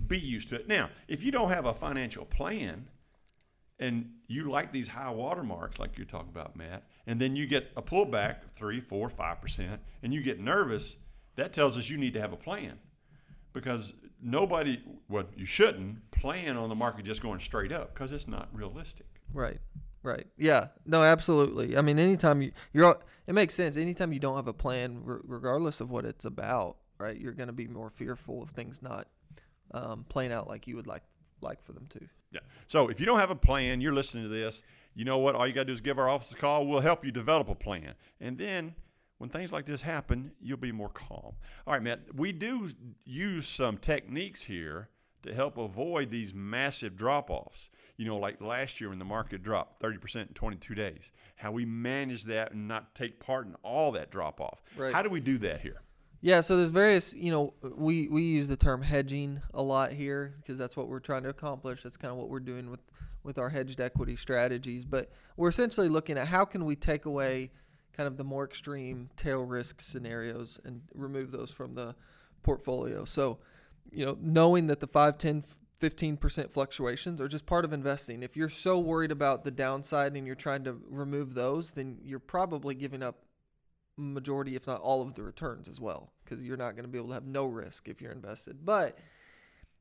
be 0.07 0.19
used 0.19 0.49
to 0.49 0.55
it. 0.55 0.67
Now, 0.67 0.89
if 1.07 1.23
you 1.23 1.31
don't 1.31 1.49
have 1.49 1.65
a 1.65 1.73
financial 1.73 2.25
plan 2.25 2.87
and 3.79 4.11
you 4.27 4.49
like 4.49 4.71
these 4.71 4.87
high 4.87 5.09
water 5.09 5.43
marks, 5.43 5.79
like 5.79 5.97
you're 5.97 6.05
talking 6.05 6.29
about, 6.29 6.55
Matt, 6.55 6.83
and 7.07 7.19
then 7.19 7.35
you 7.35 7.45
get 7.45 7.71
a 7.75 7.81
pullback 7.81 8.43
of 8.43 8.51
three, 8.51 8.79
four, 8.79 9.09
five 9.09 9.41
percent, 9.41 9.81
and 10.01 10.13
you 10.13 10.21
get 10.21 10.39
nervous, 10.39 10.97
that 11.35 11.53
tells 11.53 11.77
us 11.77 11.89
you 11.89 11.97
need 11.97 12.13
to 12.13 12.21
have 12.21 12.33
a 12.33 12.37
plan. 12.37 12.79
Because 13.53 13.93
nobody, 14.21 14.81
well, 15.09 15.25
you 15.35 15.45
shouldn't 15.45 16.09
plan 16.11 16.57
on 16.57 16.69
the 16.69 16.75
market 16.75 17.05
just 17.05 17.21
going 17.21 17.39
straight 17.39 17.71
up 17.71 17.93
because 17.93 18.11
it's 18.11 18.27
not 18.27 18.49
realistic. 18.53 19.05
Right. 19.33 19.59
Right. 20.03 20.27
Yeah. 20.37 20.67
No. 20.85 21.01
Absolutely. 21.01 21.77
I 21.77 21.81
mean, 21.81 21.97
anytime 21.97 22.41
you 22.41 22.51
you're, 22.73 22.99
it 23.25 23.33
makes 23.33 23.55
sense. 23.55 23.77
Anytime 23.77 24.11
you 24.11 24.19
don't 24.19 24.35
have 24.35 24.47
a 24.49 24.53
plan, 24.53 25.01
r- 25.07 25.21
regardless 25.23 25.79
of 25.79 25.89
what 25.89 26.05
it's 26.05 26.25
about, 26.25 26.77
right? 26.99 27.17
You're 27.17 27.33
going 27.33 27.47
to 27.47 27.53
be 27.53 27.67
more 27.67 27.89
fearful 27.89 28.43
of 28.43 28.49
things 28.49 28.81
not 28.81 29.07
um, 29.73 30.05
playing 30.09 30.33
out 30.33 30.47
like 30.47 30.67
you 30.67 30.75
would 30.75 30.87
like 30.87 31.03
like 31.41 31.63
for 31.63 31.73
them 31.73 31.87
to. 31.91 32.01
Yeah. 32.31 32.41
So 32.67 32.89
if 32.89 32.99
you 32.99 33.05
don't 33.05 33.19
have 33.19 33.31
a 33.31 33.35
plan, 33.35 33.79
you're 33.81 33.93
listening 33.93 34.23
to 34.23 34.29
this. 34.29 34.61
You 34.95 35.05
know 35.05 35.17
what? 35.17 35.35
All 35.35 35.47
you 35.47 35.53
got 35.53 35.61
to 35.61 35.65
do 35.65 35.73
is 35.73 35.81
give 35.81 35.97
our 35.97 36.09
office 36.09 36.31
a 36.31 36.35
call. 36.35 36.67
We'll 36.67 36.81
help 36.81 37.05
you 37.05 37.11
develop 37.11 37.49
a 37.49 37.55
plan, 37.55 37.93
and 38.19 38.37
then 38.37 38.75
when 39.19 39.29
things 39.29 39.53
like 39.53 39.65
this 39.65 39.81
happen, 39.81 40.31
you'll 40.41 40.57
be 40.57 40.71
more 40.71 40.89
calm. 40.89 41.33
All 41.65 41.73
right, 41.73 41.81
Matt. 41.81 42.01
We 42.13 42.33
do 42.33 42.69
use 43.05 43.47
some 43.47 43.77
techniques 43.77 44.43
here 44.43 44.89
to 45.23 45.33
help 45.33 45.57
avoid 45.57 46.11
these 46.11 46.33
massive 46.33 46.95
drop-offs 46.95 47.69
you 47.97 48.05
know, 48.05 48.17
like 48.17 48.41
last 48.41 48.81
year 48.81 48.89
when 48.89 48.99
the 48.99 49.05
market 49.05 49.43
dropped 49.43 49.81
30% 49.81 50.27
in 50.27 50.27
22 50.29 50.75
days, 50.75 51.11
how 51.35 51.51
we 51.51 51.65
manage 51.65 52.23
that 52.23 52.51
and 52.51 52.67
not 52.67 52.95
take 52.95 53.19
part 53.19 53.45
in 53.45 53.55
all 53.63 53.91
that 53.91 54.09
drop 54.09 54.41
off. 54.41 54.61
Right. 54.75 54.93
How 54.93 55.03
do 55.03 55.09
we 55.09 55.19
do 55.19 55.37
that 55.39 55.61
here? 55.61 55.81
Yeah, 56.21 56.41
so 56.41 56.57
there's 56.57 56.69
various, 56.69 57.13
you 57.13 57.31
know, 57.31 57.53
we, 57.75 58.07
we 58.07 58.23
use 58.23 58.47
the 58.47 58.55
term 58.55 58.81
hedging 58.81 59.41
a 59.53 59.61
lot 59.61 59.91
here 59.91 60.35
because 60.41 60.57
that's 60.57 60.77
what 60.77 60.87
we're 60.87 61.01
trying 61.01 61.23
to 61.23 61.29
accomplish. 61.29 61.83
That's 61.83 61.97
kind 61.97 62.11
of 62.11 62.17
what 62.17 62.29
we're 62.29 62.39
doing 62.39 62.71
with, 62.71 62.79
with 63.23 63.37
our 63.37 63.49
hedged 63.49 63.81
equity 63.81 64.15
strategies. 64.15 64.85
But 64.85 65.11
we're 65.35 65.49
essentially 65.49 65.89
looking 65.89 66.17
at 66.17 66.27
how 66.27 66.45
can 66.45 66.65
we 66.65 66.75
take 66.75 67.05
away 67.05 67.51
kind 67.91 68.07
of 68.07 68.17
the 68.17 68.23
more 68.23 68.45
extreme 68.45 69.09
tail 69.17 69.43
risk 69.43 69.81
scenarios 69.81 70.59
and 70.63 70.81
remove 70.95 71.31
those 71.31 71.51
from 71.51 71.75
the 71.75 71.93
portfolio. 72.41 73.05
So, 73.05 73.39
you 73.91 74.05
know, 74.05 74.17
knowing 74.19 74.67
that 74.67 74.79
the 74.79 74.87
5, 74.87 75.17
10, 75.17 75.43
15% 75.81 76.51
fluctuations 76.51 77.19
are 77.19 77.27
just 77.27 77.45
part 77.45 77.65
of 77.65 77.73
investing. 77.73 78.23
If 78.23 78.37
you're 78.37 78.49
so 78.49 78.79
worried 78.79 79.11
about 79.11 79.43
the 79.43 79.51
downside 79.51 80.15
and 80.15 80.25
you're 80.25 80.35
trying 80.35 80.63
to 80.63 80.77
remove 80.89 81.33
those, 81.33 81.71
then 81.71 81.99
you're 82.03 82.19
probably 82.19 82.75
giving 82.75 83.03
up 83.03 83.25
majority, 83.97 84.55
if 84.55 84.67
not 84.67 84.81
all 84.81 85.01
of 85.01 85.13
the 85.15 85.23
returns 85.23 85.67
as 85.67 85.79
well, 85.79 86.13
because 86.23 86.43
you're 86.43 86.57
not 86.57 86.71
going 86.71 86.85
to 86.85 86.89
be 86.89 86.97
able 86.97 87.09
to 87.09 87.13
have 87.13 87.25
no 87.25 87.45
risk 87.45 87.87
if 87.87 88.01
you're 88.01 88.11
invested. 88.11 88.65
But 88.65 88.97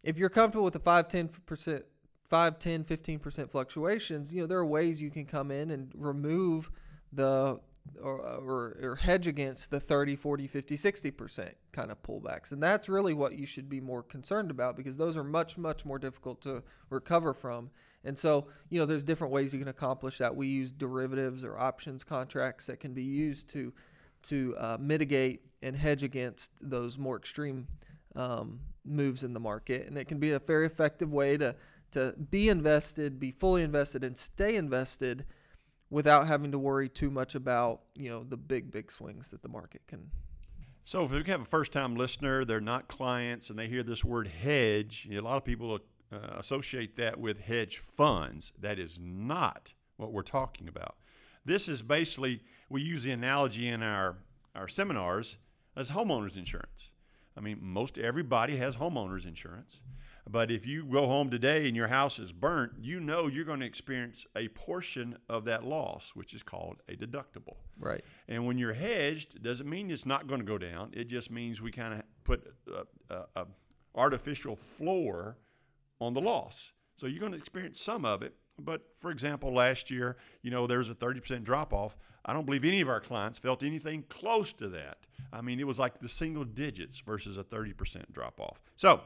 if 0.03 0.19
you're 0.19 0.29
comfortable 0.29 0.65
with 0.65 0.75
the 0.75 0.81
5, 0.81 1.09
10%, 1.09 1.83
5, 2.29 2.59
10, 2.59 2.85
15% 2.85 3.51
fluctuations, 3.51 4.35
you 4.35 4.41
know, 4.41 4.47
there 4.47 4.59
are 4.59 4.67
ways 4.67 5.01
you 5.01 5.11
can 5.11 5.25
come 5.25 5.51
in 5.51 5.71
and 5.71 5.93
remove 5.95 6.71
the 7.13 7.61
or, 8.01 8.21
or, 8.21 8.77
or 8.83 8.97
hedge 8.97 9.27
against 9.27 9.71
the 9.71 9.81
30, 9.81 10.17
40, 10.17 10.47
50, 10.47 10.77
60% 10.77 11.53
kind 11.73 11.91
of 11.91 12.03
pullbacks. 12.03 12.53
And 12.53 12.63
that's 12.63 12.89
really 12.89 13.15
what 13.15 13.39
you 13.39 13.47
should 13.47 13.69
be 13.69 13.81
more 13.81 14.03
concerned 14.03 14.51
about 14.51 14.77
because 14.77 14.97
those 14.97 15.17
are 15.17 15.25
much, 15.25 15.57
much 15.57 15.85
more 15.85 15.99
difficult 15.99 16.41
to 16.43 16.63
recover 16.91 17.35
from. 17.35 17.71
And 18.05 18.19
so, 18.19 18.49
you 18.69 18.81
know, 18.81 18.87
there's 18.87 19.05
different 19.05 19.33
ways 19.33 19.53
you 19.53 19.59
can 19.59 19.69
accomplish 19.69 20.19
that. 20.19 20.35
We 20.35 20.49
use 20.49 20.73
derivatives 20.73 21.45
or 21.45 21.59
options 21.59 22.03
contracts 22.03 22.67
that 22.67 22.81
can 22.81 22.95
be 22.95 23.05
used 23.05 23.49
to 23.51 23.73
to 24.23 24.55
uh, 24.57 24.77
mitigate 24.79 25.41
and 25.63 25.75
hedge 25.77 26.05
against 26.05 26.53
those 26.61 26.97
more 26.97 27.17
extreme 27.17 27.67
um, 28.15 28.61
moves 28.85 29.25
in 29.25 29.33
the 29.33 29.41
market. 29.41 29.89
And 29.89 29.99
it 29.99 30.07
can 30.07 30.19
be 30.19 30.31
a 30.31 30.39
very 30.39 30.67
effective 30.67 31.13
way 31.13 31.37
to 31.39 31.55
to 31.93 32.15
be 32.31 32.49
invested, 32.49 33.21
be 33.21 33.31
fully 33.31 33.63
invested, 33.63 34.03
and 34.03 34.17
stay 34.17 34.57
invested 34.57 35.27
without 35.93 36.27
having 36.27 36.51
to 36.51 36.59
worry 36.59 36.89
too 36.89 37.11
much 37.11 37.37
about 37.37 37.83
you 37.95 38.11
know 38.11 38.25
the 38.25 38.37
big 38.37 38.73
big 38.73 38.91
swings 38.91 39.29
that 39.29 39.43
the 39.43 39.49
market 39.49 39.83
can 39.87 40.11
so 40.83 41.05
if 41.05 41.13
you 41.13 41.23
have 41.23 41.43
a 41.43 41.45
first 41.45 41.71
time 41.71 41.95
listener 41.95 42.45
they're 42.45 42.61
not 42.61 42.89
clients 42.89 43.51
and 43.51 43.59
they 43.59 43.69
hear 43.69 43.85
this 43.85 44.05
word 44.05 44.27
hedge 44.27 45.07
a 45.13 45.21
lot 45.21 45.37
of 45.37 45.45
people 45.45 45.79
uh, 46.13 46.37
associate 46.37 46.97
that 46.97 47.19
with 47.19 47.41
hedge 47.41 47.79
funds. 47.79 48.53
That 48.59 48.79
is 48.79 48.99
not 49.01 49.73
what 49.97 50.13
we're 50.13 50.23
talking 50.23 50.69
about. 50.69 50.97
This 51.45 51.69
is 51.69 51.83
basically 51.83 52.43
we 52.69 52.83
use 52.83 53.03
the 53.03 53.13
analogy 53.13 53.69
in 53.69 53.83
our 53.83 54.19
our 54.55 54.69
seminars 54.69 55.39
as 55.75 55.91
homeowners 55.91 56.37
insurance. 56.37 56.91
I 57.37 57.41
mean 57.41 57.59
most 57.63 57.97
everybody 57.99 58.57
has 58.57 58.77
homeowners 58.77 59.27
insurance 59.27 59.81
but 60.29 60.51
if 60.51 60.67
you 60.67 60.85
go 60.85 61.07
home 61.07 61.31
today 61.31 61.67
and 61.67 61.77
your 61.77 61.89
house 61.89 62.19
is 62.19 62.33
burnt, 62.33 62.73
you 62.81 63.01
know 63.01 63.27
you're 63.27 63.45
going 63.45 63.61
to 63.61 63.67
experience 63.67 64.25
a 64.37 64.49
portion 64.49 65.17
of 65.29 65.45
that 65.47 65.65
loss, 65.65 66.13
which 66.15 66.33
is 66.33 66.43
called 66.43 66.81
a 66.89 66.93
deductible. 66.93 67.57
Right. 67.79 68.05
And 68.29 68.47
when 68.47 68.57
you're 68.57 68.73
hedged, 68.73 69.35
it 69.35 69.43
doesn't 69.43 69.69
mean 69.69 69.91
it's 69.91 70.07
not 70.07 70.29
going 70.29 70.41
to 70.41 70.47
go 70.47 70.59
down. 70.59 70.91
It 70.93 71.09
just 71.09 71.31
means 71.31 71.61
we 71.61 71.73
kind 71.73 71.95
of 71.95 72.03
put 72.25 72.47
a, 72.69 73.15
a, 73.15 73.25
a 73.37 73.47
artificial 73.95 74.57
floor 74.57 75.39
on 76.01 76.15
the 76.15 76.21
loss. 76.21 76.73
So 76.97 77.07
you're 77.07 77.21
going 77.21 77.33
to 77.33 77.39
experience 77.39 77.81
some 77.81 78.05
of 78.05 78.23
it. 78.23 78.35
But 78.59 78.83
for 78.95 79.11
example, 79.11 79.53
last 79.53 79.91
year, 79.91 80.17
you 80.43 80.51
know, 80.51 80.67
there 80.67 80.79
was 80.79 80.89
a 80.89 80.95
30% 80.95 81.43
drop 81.43 81.73
off. 81.73 81.97
I 82.25 82.33
don't 82.33 82.47
believe 82.47 82.65
any 82.65 82.81
of 82.81 82.89
our 82.89 83.01
clients 83.01 83.39
felt 83.39 83.63
anything 83.63 84.05
close 84.09 84.53
to 84.55 84.69
that. 84.69 84.99
I 85.33 85.41
mean, 85.41 85.59
it 85.59 85.67
was 85.67 85.79
like 85.79 85.99
the 85.99 86.09
single 86.09 86.45
digits 86.45 87.01
versus 87.01 87.39
a 87.39 87.45
30% 87.45 88.13
drop 88.13 88.41
off. 88.41 88.61
So 88.77 89.01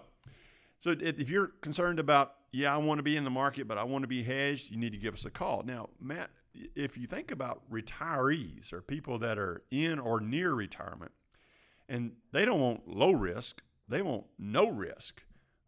so 0.79 0.95
if 0.99 1.31
you're 1.31 1.49
concerned 1.61 1.99
about, 1.99 2.35
yeah, 2.53 2.73
I 2.73 2.77
want 2.77 2.99
to 2.99 3.03
be 3.03 3.17
in 3.17 3.25
the 3.25 3.31
market, 3.31 3.67
but 3.67 3.79
I 3.79 3.85
want 3.85 4.03
to 4.03 4.09
be 4.09 4.23
hedged, 4.23 4.71
you 4.71 4.77
need 4.77 4.93
to 4.93 4.99
give 4.99 5.15
us 5.15 5.25
a 5.25 5.31
call. 5.31 5.63
Now, 5.65 5.89
Matt, 6.01 6.31
if 6.75 6.97
you 6.97 7.07
think 7.07 7.31
about 7.31 7.63
retirees 7.71 8.73
or 8.73 8.83
people 8.83 9.19
that 9.19 9.39
are 9.39 9.63
in 9.71 9.99
or 9.99 10.21
near 10.21 10.55
retirement, 10.55 11.13
and 11.89 12.13
they 12.33 12.45
don't 12.45 12.61
want 12.61 12.89
low 12.89 13.13
risk, 13.13 13.63
they 13.89 14.03
want 14.03 14.25
no 14.39 14.71
risk. 14.71 15.23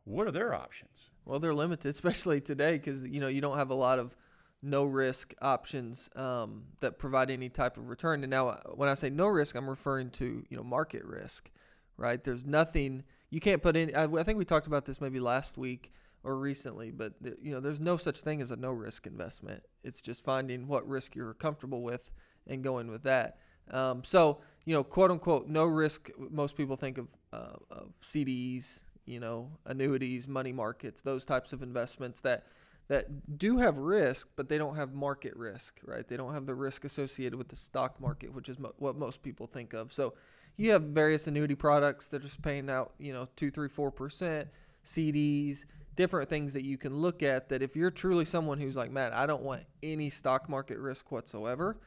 What 0.05 0.27
are 0.27 0.33
their 0.33 0.55
options? 0.55 1.11
Well, 1.25 1.39
they're 1.39 1.55
limited, 1.55 1.89
especially 1.89 2.41
today, 2.41 2.73
because 2.73 3.07
you 3.07 3.21
know 3.21 3.29
you 3.29 3.41
don't 3.41 3.59
have 3.59 3.71
a 3.71 3.75
lot 3.75 3.99
of 3.99 4.17
no 4.61 4.85
risk 4.85 5.35
options 5.41 6.11
um, 6.17 6.65
that 6.81 6.99
provide 6.99 7.31
any 7.31 7.49
type 7.49 7.77
of 7.77 7.89
return. 7.89 8.25
And 8.25 8.31
now, 8.31 8.61
when 8.75 8.89
I 8.89 8.95
say 8.95 9.11
no 9.11 9.27
risk, 9.27 9.55
I'm 9.55 9.69
referring 9.69 10.11
to 10.13 10.45
you 10.49 10.57
know 10.57 10.65
market 10.65 11.05
risk, 11.05 11.51
right? 11.97 12.23
There's 12.23 12.47
nothing 12.47 13.05
you 13.31 13.41
can't 13.41 13.63
put 13.63 13.77
in. 13.77 13.95
I, 13.95 14.05
I 14.05 14.23
think 14.23 14.39
we 14.39 14.45
talked 14.45 14.67
about 14.67 14.85
this 14.85 15.01
maybe 15.01 15.21
last 15.21 15.59
week 15.59 15.93
or 16.25 16.37
recently, 16.37 16.91
but 16.91 17.13
you 17.43 17.53
know, 17.53 17.61
there's 17.61 17.81
no 17.81 17.97
such 17.97 18.21
thing 18.21 18.41
as 18.41 18.51
a 18.51 18.57
no 18.57 18.73
risk 18.73 19.07
investment. 19.07 19.63
It's 19.85 20.03
just 20.03 20.25
finding 20.25 20.67
what 20.67 20.87
risk 20.89 21.15
you're 21.15 21.35
comfortable 21.35 21.83
with 21.83 22.11
and 22.47 22.63
going 22.63 22.91
with 22.91 23.05
that. 23.05 23.39
Um, 23.71 24.03
so 24.05 24.39
you 24.65 24.75
know, 24.75 24.85
quote 24.85 25.11
unquote, 25.11 25.49
no 25.49 25.65
risk. 25.65 26.11
Most 26.19 26.57
people 26.57 26.77
think 26.77 26.99
of, 26.99 27.09
uh, 27.33 27.57
of 27.71 27.93
CDs, 28.03 28.83
you 29.07 29.21
know, 29.21 29.51
annuities, 29.65 30.29
money 30.29 30.53
markets, 30.53 31.01
those 31.01 31.25
types 31.25 31.53
of 31.53 31.63
investments 31.63 32.21
that 32.21 32.45
that 32.89 33.39
do 33.39 33.59
have 33.59 33.79
risk, 33.79 34.29
but 34.37 34.49
they 34.49 34.57
don't 34.57 34.77
have 34.77 34.95
market 34.95 35.37
risk, 35.37 35.81
right? 35.85 36.09
They 36.09 36.17
don't 36.17 36.33
have 36.33 36.47
the 36.47 36.55
risk 36.55 36.85
associated 36.85 37.37
with 37.37 37.49
the 37.49 37.57
stock 37.57 38.01
market, 38.01 38.33
which 38.33 38.49
is 38.49 38.59
mo- 38.59 38.75
what 38.79 38.97
most 38.97 39.23
people 39.23 39.47
think 39.47 39.75
of. 39.75 39.93
So 39.93 40.15
you 40.59 40.73
have 40.73 40.83
various 40.83 41.27
annuity 41.27 41.55
products 41.55 42.09
that 42.09 42.19
are 42.19 42.25
just 42.25 42.43
paying 42.43 42.69
out, 42.69 42.93
you 42.99 43.15
know, 43.15 43.29
two, 43.37 43.51
three, 43.51 43.69
four 43.69 43.91
percent, 43.91 44.49
CDs, 44.85 45.65
different 45.97 46.29
things 46.29 46.53
that 46.53 46.65
you 46.65 46.77
can 46.77 46.95
look 46.95 47.23
at. 47.23 47.49
That 47.49 47.63
if 47.63 47.77
you're 47.77 47.91
truly 47.91 48.27
someone 48.27 48.61
who's 48.61 48.77
like, 48.77 48.91
Matt, 48.91 49.15
I 49.15 49.25
don't 49.25 49.43
want 49.45 49.63
any 49.83 50.11
stock 50.11 50.49
market 50.49 50.79
risk 50.79 51.11
whatsoever, 51.11 51.79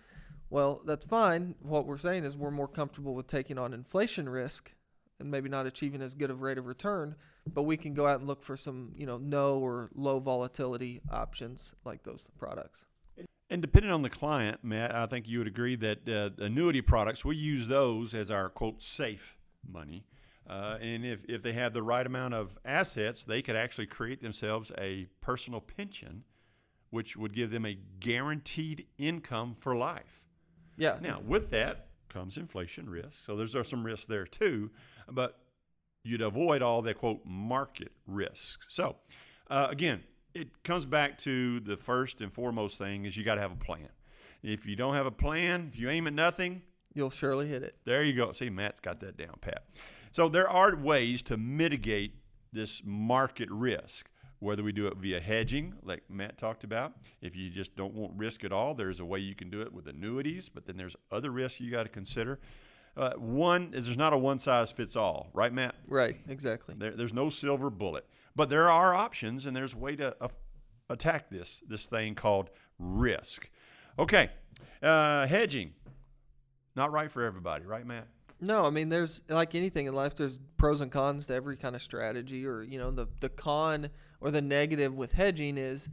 well, 0.50 0.82
that's 0.86 1.06
fine. 1.06 1.56
What 1.62 1.86
we're 1.86 1.98
saying 1.98 2.24
is 2.24 2.36
we're 2.36 2.50
more 2.50 2.68
comfortable 2.68 3.14
with 3.14 3.28
taking 3.28 3.58
on 3.58 3.74
inflation 3.74 4.28
risk 4.28 4.72
and 5.20 5.30
maybe 5.30 5.50
not 5.50 5.66
achieving 5.66 6.02
as 6.02 6.16
good 6.16 6.32
of 6.32 6.42
rate 6.42 6.58
of 6.58 6.66
return, 6.66 7.16
but 7.54 7.64
we 7.64 7.78
can 7.78 7.94
go 7.94 8.08
out 8.08 8.20
and 8.20 8.28
look 8.28 8.44
for 8.44 8.58
some, 8.58 8.94
you 8.96 9.06
know, 9.06 9.18
no 9.18 9.60
or 9.60 9.90
low 9.94 10.20
volatility 10.20 11.02
options 11.12 11.74
like 11.86 12.04
those 12.04 12.28
products. 12.40 12.86
And 13.52 13.62
depending 13.62 13.92
on 13.92 14.02
the 14.02 14.10
client, 14.10 14.64
Matt, 14.64 14.96
I 14.96 15.06
think 15.08 15.28
you 15.28 15.40
would 15.40 15.48
agree 15.48 15.76
that 15.76 16.08
uh, 16.08 16.30
annuity 16.42 16.82
products, 16.82 17.26
we 17.26 17.36
use 17.36 17.68
those 17.68 18.14
as 18.14 18.32
our 18.32 18.48
quote 18.50 18.82
safe 18.82 19.38
money. 19.70 20.06
Uh, 20.50 20.78
and 20.82 21.06
if, 21.06 21.26
if 21.28 21.44
they 21.44 21.52
have 21.52 21.74
the 21.74 21.84
right 21.84 22.06
amount 22.06 22.34
of 22.34 22.58
assets, 22.64 23.26
they 23.26 23.42
could 23.42 23.58
actually 23.58 23.88
create 23.88 24.22
themselves 24.22 24.72
a 24.78 25.06
personal 25.20 25.60
pension, 25.60 26.24
which 26.92 27.18
would 27.18 27.34
give 27.34 27.52
them 27.52 27.66
a 27.66 27.78
guaranteed 28.00 28.88
income 28.98 29.54
for 29.54 29.76
life. 29.76 30.30
Yeah. 30.78 30.98
Now, 31.02 31.22
with 31.26 31.50
that 31.50 31.88
comes 32.08 32.38
inflation 32.38 32.90
risk. 32.90 33.26
So 33.26 33.36
there's 33.36 33.56
some 33.68 33.86
risks 33.86 34.06
there 34.06 34.26
too, 34.26 34.72
but 35.10 35.40
you'd 36.04 36.22
avoid 36.22 36.62
all 36.62 36.82
the 36.82 36.94
quote 36.94 37.20
market 37.26 37.92
risks. 38.08 38.66
So, 38.70 38.96
uh, 39.50 39.68
again, 39.70 40.04
it 40.34 40.64
comes 40.64 40.86
back 40.86 41.18
to 41.20 41.60
the 41.60 41.78
first 41.78 42.22
and 42.22 42.34
foremost 42.34 42.78
thing 42.78 43.06
is 43.06 43.16
you 43.18 43.24
got 43.24 43.36
to 43.36 43.42
have 43.42 43.52
a 43.52 43.56
plan. 43.56 43.90
If 44.44 44.66
you 44.66 44.76
don't 44.76 44.94
have 44.94 45.06
a 45.06 45.12
plan, 45.12 45.70
if 45.72 45.80
you 45.80 45.90
aim 45.90 46.08
at 46.08 46.14
nothing, 46.14 46.62
you'll 46.94 47.10
surely 47.10 47.48
hit 47.48 47.64
it. 47.64 47.76
There 47.86 48.04
you 48.04 48.14
go. 48.14 48.32
See, 48.32 48.50
Matt's 48.50 48.80
got 48.80 49.00
that 49.02 49.18
down 49.18 49.36
pat. 49.40 49.64
So 50.12 50.30
there 50.30 50.50
are 50.50 50.76
ways 50.76 51.22
to 51.24 51.38
mitigate 51.38 52.16
this 52.52 52.82
market 52.84 53.50
risk. 53.52 54.10
Whether 54.40 54.64
we 54.64 54.72
do 54.72 54.88
it 54.88 54.98
via 54.98 55.20
hedging, 55.20 55.76
like 55.84 56.02
Matt 56.10 56.40
talked 56.40 56.64
about, 56.64 56.94
if 57.22 57.36
you 57.36 57.52
just 57.52 57.76
don't 57.76 57.94
want 57.94 58.14
risk 58.16 58.44
at 58.44 58.52
all, 58.52 58.74
there's 58.74 59.00
a 59.00 59.06
way 59.06 59.20
you 59.20 59.36
can 59.36 59.52
do 59.52 59.62
it 59.62 59.72
with 59.72 59.88
annuities, 59.88 60.50
but 60.50 60.66
then 60.66 60.78
there's 60.78 60.96
other 61.12 61.30
risks 61.30 61.62
you 61.62 61.70
got 61.70 61.84
to 61.84 61.90
consider. 61.90 62.40
Uh, 62.98 63.12
one 63.18 63.72
is 63.72 63.86
there's 63.86 64.00
not 64.00 64.14
a 64.14 64.18
one 64.18 64.40
size 64.40 64.72
fits 64.72 64.96
all, 64.96 65.30
right, 65.34 65.54
Matt? 65.54 65.76
Right, 65.88 66.18
exactly. 66.28 66.74
There, 66.76 66.90
there's 66.90 67.14
no 67.14 67.30
silver 67.30 67.70
bullet, 67.70 68.08
but 68.36 68.50
there 68.50 68.70
are 68.70 68.94
options, 68.94 69.46
and 69.46 69.56
there's 69.56 69.74
a 69.74 69.78
way 69.78 69.96
to 69.96 70.16
uh, 70.22 70.28
attack 70.90 71.30
this 71.30 71.62
this 71.68 71.86
thing 71.86 72.16
called 72.16 72.50
risk. 72.80 73.50
Okay, 74.00 74.30
uh, 74.82 75.28
hedging, 75.28 75.74
not 76.76 76.92
right 76.92 77.12
for 77.12 77.24
everybody, 77.24 77.66
right, 77.66 77.86
Matt? 77.86 78.08
No, 78.44 78.66
I 78.66 78.72
mean 78.72 78.90
there's 78.90 79.22
like 79.30 79.54
anything 79.54 79.86
in 79.86 79.94
life 79.94 80.16
there's 80.16 80.40
pros 80.58 80.82
and 80.82 80.92
cons 80.92 81.28
to 81.28 81.36
every 81.36 81.56
kind 81.56 81.76
of 81.76 81.82
strategy 81.82 82.46
or 82.46 82.64
you 82.64 82.80
know 82.80 82.90
the 82.90 83.08
the 83.20 83.30
con 83.30 83.90
or 84.20 84.32
the 84.32 84.42
negative 84.42 84.96
with 84.96 85.12
hedging 85.12 85.58
is 85.60 85.90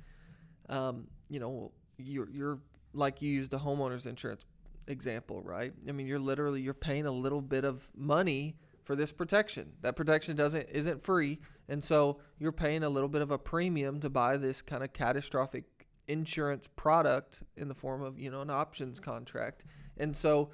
um, 0.71 1.09
you 1.29 1.41
know 1.41 1.73
you're 1.99 2.31
you're 2.31 2.59
like 2.95 3.21
you 3.21 3.31
used 3.31 3.51
the 3.51 3.59
homeowners 3.59 4.07
insurance 4.07 4.47
example, 4.87 5.43
right? 5.43 5.75
I 5.87 5.93
mean 5.93 6.07
you're 6.07 6.19
literally 6.19 6.63
you're 6.63 6.73
paying 6.73 7.05
a 7.05 7.13
little 7.13 7.43
bit 7.43 7.67
of 7.67 7.91
money 7.95 8.57
for 8.89 8.97
this 8.97 9.13
protection. 9.13 9.71
That 9.83 9.97
protection 9.97 10.35
doesn't 10.35 10.67
isn't 10.71 11.03
free, 11.03 11.41
and 11.69 11.85
so 11.85 12.21
you're 12.39 12.53
paying 12.53 12.85
a 12.85 12.89
little 12.89 13.11
bit 13.11 13.21
of 13.21 13.31
a 13.31 13.37
premium 13.37 14.01
to 14.01 14.09
buy 14.09 14.39
this 14.39 14.63
kind 14.63 14.83
of 14.83 14.95
catastrophic 14.95 15.65
insurance 16.07 16.67
product 16.69 17.43
in 17.59 17.69
the 17.69 17.75
form 17.75 18.01
of 18.01 18.19
you 18.19 18.31
know 18.31 18.41
an 18.41 18.49
options 18.49 18.99
contract, 18.99 19.67
and 19.99 20.17
so 20.17 20.49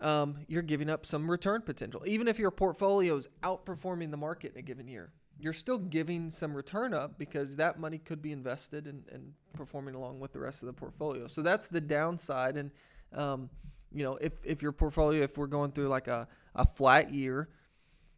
um, 0.00 0.36
you're 0.46 0.60
giving 0.60 0.90
up 0.90 1.06
some 1.06 1.30
return 1.30 1.62
potential. 1.62 2.02
Even 2.04 2.28
if 2.28 2.38
your 2.38 2.50
portfolio 2.50 3.16
is 3.16 3.30
outperforming 3.42 4.10
the 4.10 4.18
market 4.18 4.52
in 4.52 4.58
a 4.58 4.62
given 4.62 4.86
year, 4.86 5.14
you're 5.40 5.54
still 5.54 5.78
giving 5.78 6.28
some 6.28 6.52
return 6.52 6.92
up 6.92 7.18
because 7.18 7.56
that 7.56 7.80
money 7.80 7.96
could 7.96 8.20
be 8.20 8.32
invested 8.32 8.86
and, 8.86 9.04
and 9.10 9.32
performing 9.54 9.94
along 9.94 10.20
with 10.20 10.34
the 10.34 10.38
rest 10.38 10.62
of 10.62 10.66
the 10.66 10.74
portfolio. 10.74 11.26
So 11.28 11.40
that's 11.40 11.66
the 11.66 11.80
downside. 11.80 12.58
And, 12.58 12.70
um, 13.14 13.48
you 13.90 14.04
know, 14.04 14.18
if, 14.20 14.44
if 14.44 14.60
your 14.60 14.72
portfolio, 14.72 15.22
if 15.22 15.38
we're 15.38 15.46
going 15.46 15.72
through 15.72 15.88
like 15.88 16.08
a, 16.08 16.28
a 16.58 16.66
flat 16.66 17.14
year, 17.14 17.48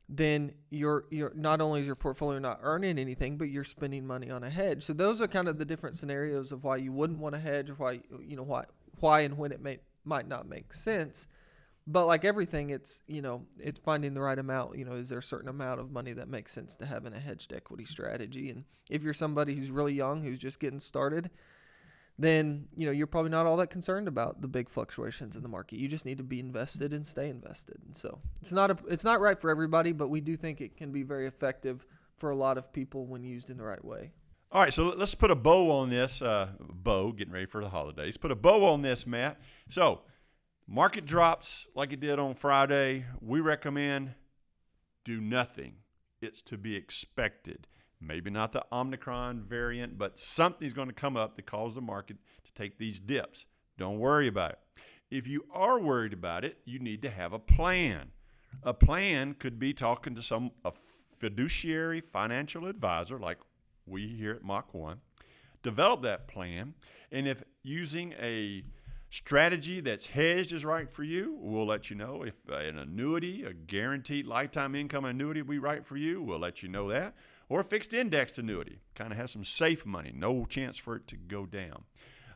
then 0.09 0.53
you're 0.71 1.05
you're 1.11 1.33
not 1.37 1.61
only 1.61 1.81
is 1.81 1.87
your 1.87 1.95
portfolio 1.95 2.41
not 2.41 2.59
earning 2.63 2.99
anything, 2.99 3.37
but 3.37 3.49
you're 3.49 3.63
spending 3.63 4.05
money 4.05 4.31
on 4.31 4.43
a 4.43 4.51
hedge. 4.51 4.83
So 4.83 4.93
those 4.93 5.21
are 5.21 5.29
kind 5.29 5.47
of 5.47 5.59
the 5.59 5.65
different 5.65 5.95
scenarios 5.95 6.51
of 6.51 6.65
why 6.65 6.77
you 6.77 6.93
wouldn't 6.93 7.21
want 7.21 7.37
to 7.37 7.41
hedge, 7.41 7.71
why 7.71 8.01
you 8.21 8.37
know 8.37 8.43
why 8.43 8.65
why 8.99 9.21
and 9.21 9.39
when 9.39 9.53
it 9.53 9.63
may 9.63 9.79
might 10.05 10.27
not 10.27 10.49
make 10.49 10.73
sense. 10.75 11.29
But 11.87 12.07
like 12.07 12.25
everything 12.25 12.71
it's 12.71 13.03
you 13.07 13.23
know 13.23 13.47
it's 13.59 13.79
finding 13.79 14.15
the 14.15 14.21
right 14.21 14.39
amount. 14.39 14.77
You 14.77 14.85
know 14.85 14.95
is 14.95 15.09
there 15.09 15.21
a 15.21 15.23
certain 15.23 15.49
amount 15.49 15.79
of 15.79 15.93
money 15.93 16.13
that 16.15 16.29
makes 16.29 16.53
sense 16.53 16.75
to 16.77 16.87
have 16.87 17.07
in 17.07 17.13
a 17.13 17.21
hedged 17.21 17.53
equity 17.53 17.85
strategy? 17.85 18.51
And 18.51 18.65
if 18.91 19.05
you're 19.05 19.15
somebody 19.15 19.55
who's 19.55 19.71
really 19.71 19.95
young 19.95 20.23
who's 20.23 20.41
just 20.41 20.59
getting 20.59 20.81
started 20.81 21.31
then 22.23 22.67
you 22.77 22.87
know 22.87 22.93
you're 22.93 23.07
probably 23.07 23.31
not 23.31 23.47
all 23.47 23.57
that 23.57 23.71
concerned 23.71 24.09
about 24.09 24.41
the 24.41 24.49
big 24.49 24.69
fluctuations 24.69 25.37
in 25.37 25.43
the 25.43 25.49
market 25.49 25.79
you 25.79 25.89
just 25.89 26.05
need 26.05 26.19
to 26.19 26.25
be 26.25 26.41
invested 26.41 26.93
and 26.93 27.07
stay 27.07 27.29
invested 27.29 27.77
and 27.87 27.97
so 27.97 28.21
it's 28.41 28.53
not 28.53 28.71
a 28.71 28.77
it's 28.89 29.05
not 29.05 29.21
right 29.21 29.41
for 29.41 29.51
everybody 29.51 29.93
but 29.93 30.09
we 30.09 30.21
do 30.21 30.37
think 30.37 30.61
it 30.61 30.77
can 30.77 30.93
be 30.93 31.03
very 31.03 31.27
effective 31.27 31.87
for 32.17 32.31
a 32.31 32.37
lot 32.37 32.59
of 32.59 32.73
people 32.73 33.07
when 33.07 33.23
used 33.23 33.51
in 33.51 33.57
the 33.57 33.65
right 33.65 33.85
way 33.85 34.13
all 34.53 34.61
right, 34.61 34.75
so 34.75 34.89
let's 34.97 35.15
put 35.15 35.31
a 35.31 35.37
bow 35.37 35.71
on 35.71 35.91
this. 35.91 36.21
Uh, 36.21 36.49
bow, 36.59 37.13
getting 37.13 37.33
ready 37.33 37.47
for 37.47 37.63
the 37.63 37.69
holidays. 37.69 38.17
Put 38.17 38.33
a 38.33 38.35
bow 38.35 38.65
on 38.65 38.83
this, 38.83 39.07
Matt. 39.07 39.41
So, 39.69 40.01
Market 40.73 41.05
drops 41.05 41.67
like 41.75 41.93
it 41.93 41.99
did 41.99 42.21
on 42.21 42.33
Friday. 42.33 43.05
We 43.21 43.41
recommend 43.41 44.15
do 45.05 45.21
nothing. 45.21 45.79
It's 46.23 46.41
to 46.43 46.57
be 46.57 46.77
expected. 46.77 47.67
Maybe 48.01 48.31
not 48.31 48.53
the 48.53 48.65
Omicron 48.73 49.43
variant, 49.43 49.99
but 49.99 50.19
something's 50.19 50.73
going 50.73 50.89
to 50.89 50.95
come 50.95 51.17
up 51.17 51.37
that 51.37 51.47
cause 51.47 51.75
the 51.75 51.83
market 51.83 52.17
to 52.45 52.53
take 52.55 52.79
these 52.79 52.99
dips. 52.99 53.45
Don't 53.77 53.99
worry 53.99 54.27
about 54.27 54.53
it. 54.53 54.59
If 55.11 55.27
you 55.27 55.45
are 55.53 55.79
worried 55.79 56.13
about 56.13 56.45
it, 56.45 56.59
you 56.65 56.79
need 56.79 57.03
to 57.03 57.11
have 57.11 57.33
a 57.33 57.39
plan. 57.39 58.13
A 58.63 58.73
plan 58.73 59.35
could 59.35 59.59
be 59.59 59.73
talking 59.73 60.15
to 60.15 60.23
some 60.23 60.53
a 60.65 60.73
fiduciary 60.73 62.01
financial 62.01 62.67
advisor 62.67 63.19
like 63.19 63.39
we 63.87 64.09
here 64.09 64.33
at 64.33 64.43
Mach 64.43 64.73
1. 64.73 65.01
Develop 65.63 66.03
that 66.03 66.27
plan, 66.27 66.75
and 67.13 67.29
if 67.29 67.43
using 67.63 68.15
a 68.19 68.65
strategy 69.11 69.81
that's 69.81 70.07
hedged 70.07 70.53
is 70.53 70.65
right 70.65 70.91
for 70.91 71.03
you, 71.03 71.37
we'll 71.39 71.67
let 71.67 71.91
you 71.91 71.97
know. 71.97 72.23
If 72.23 72.35
an 72.49 72.79
annuity, 72.79 73.45
a 73.45 73.53
guaranteed 73.53 74.27
lifetime 74.27 74.75
income 74.75 75.05
annuity, 75.05 75.43
will 75.43 75.51
be 75.51 75.59
right 75.59 75.85
for 75.85 75.97
you, 75.97 76.23
we'll 76.23 76.39
let 76.39 76.63
you 76.63 76.69
know 76.69 76.89
that. 76.89 77.15
Or 77.51 77.61
a 77.61 77.65
fixed 77.65 77.93
indexed 77.93 78.39
annuity, 78.39 78.79
kind 78.95 79.11
of 79.11 79.19
has 79.19 79.33
some 79.33 79.45
safe 79.45 79.85
money, 79.85 80.13
no 80.15 80.47
chance 80.47 80.79
for 80.79 80.97
it 80.97 81.07
to 81.09 81.17
go 81.17 81.45
down. 81.45 81.83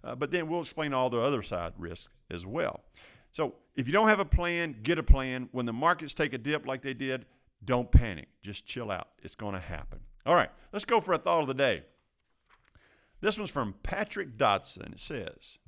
Uh, 0.02 0.16
but 0.16 0.32
then 0.32 0.48
we'll 0.48 0.60
explain 0.60 0.92
all 0.92 1.08
the 1.08 1.20
other 1.20 1.40
side 1.40 1.72
risks 1.78 2.12
as 2.30 2.44
well. 2.44 2.82
So 3.30 3.54
if 3.76 3.86
you 3.86 3.92
don't 3.92 4.08
have 4.08 4.18
a 4.18 4.24
plan, 4.24 4.76
get 4.82 4.98
a 4.98 5.04
plan. 5.04 5.48
When 5.52 5.66
the 5.66 5.72
markets 5.72 6.14
take 6.14 6.34
a 6.34 6.38
dip 6.38 6.66
like 6.66 6.82
they 6.82 6.94
did, 6.94 7.26
don't 7.64 7.90
panic. 7.90 8.26
Just 8.42 8.66
chill 8.66 8.90
out. 8.90 9.08
It's 9.22 9.36
going 9.36 9.54
to 9.54 9.60
happen. 9.60 10.00
All 10.26 10.34
right, 10.34 10.50
let's 10.72 10.84
go 10.84 11.00
for 11.00 11.14
a 11.14 11.18
thought 11.18 11.42
of 11.42 11.46
the 11.46 11.54
day. 11.54 11.84
This 13.20 13.38
one's 13.38 13.50
from 13.50 13.76
Patrick 13.84 14.36
Dodson. 14.36 14.92
It 14.92 15.00
says, 15.00 15.58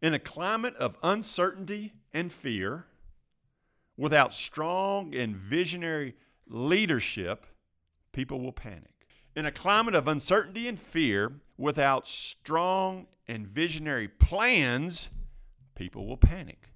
in 0.00 0.14
a 0.14 0.18
climate 0.18 0.74
of 0.76 0.96
uncertainty 1.02 1.92
and 2.14 2.32
fear, 2.32 2.86
without 3.96 4.32
strong 4.32 5.14
and 5.14 5.36
visionary 5.36 6.16
leadership, 6.48 7.46
people 8.14 8.40
will 8.40 8.52
panic. 8.52 8.92
In 9.36 9.44
a 9.44 9.52
climate 9.52 9.94
of 9.94 10.08
uncertainty 10.08 10.66
and 10.68 10.78
fear, 10.78 11.32
without 11.58 12.08
strong 12.08 13.06
and 13.28 13.46
visionary 13.46 14.08
plans, 14.08 15.10
people 15.74 16.06
will 16.06 16.16
panic. 16.16 16.70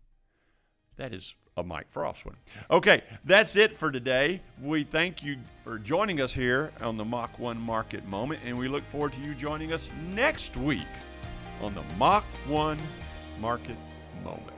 That 0.96 1.14
is 1.14 1.37
a 1.57 1.62
Mike 1.62 1.88
Frost 1.88 2.27
one. 2.27 2.37
Okay, 2.70 3.03
that's 3.24 3.57
it 3.57 3.72
for 3.72 3.90
today. 3.90 4.42
We 4.61 4.85
thank 4.85 5.22
you 5.22 5.37
for 5.64 5.79
joining 5.79 6.20
us 6.20 6.33
here 6.33 6.72
on 6.81 6.96
the 6.96 7.05
Mach 7.05 7.38
1 7.38 7.59
Market 7.59 8.07
Moment, 8.07 8.40
and 8.44 8.59
we 8.59 8.68
look 8.68 8.85
forward 8.85 9.12
to 9.14 9.20
you 9.20 9.35
joining 9.35 9.72
us 9.72 9.90
next 10.14 10.57
week 10.57 10.87
on 11.62 11.74
the 11.74 11.83
Mach 11.96 12.24
1 12.48 12.79
market 13.40 13.77
moment. 14.24 14.58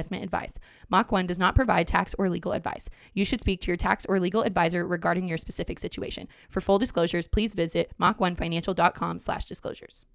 investment 0.01 0.23
advice. 0.23 0.57
Mach 0.89 1.11
1 1.11 1.27
does 1.27 1.37
not 1.37 1.53
provide 1.53 1.87
tax 1.87 2.15
or 2.17 2.29
legal 2.29 2.53
advice. 2.53 2.89
You 3.13 3.23
should 3.23 3.39
speak 3.39 3.61
to 3.61 3.67
your 3.67 3.77
tax 3.77 4.05
or 4.09 4.19
legal 4.19 4.41
advisor 4.41 4.85
regarding 4.87 5.27
your 5.27 5.37
specific 5.37 5.79
situation. 5.79 6.27
For 6.49 6.59
full 6.61 6.79
disclosures, 6.79 7.27
please 7.27 7.53
visit 7.53 7.91
mach1financial.com 7.99 9.19
slash 9.19 9.45
disclosures. 9.45 10.05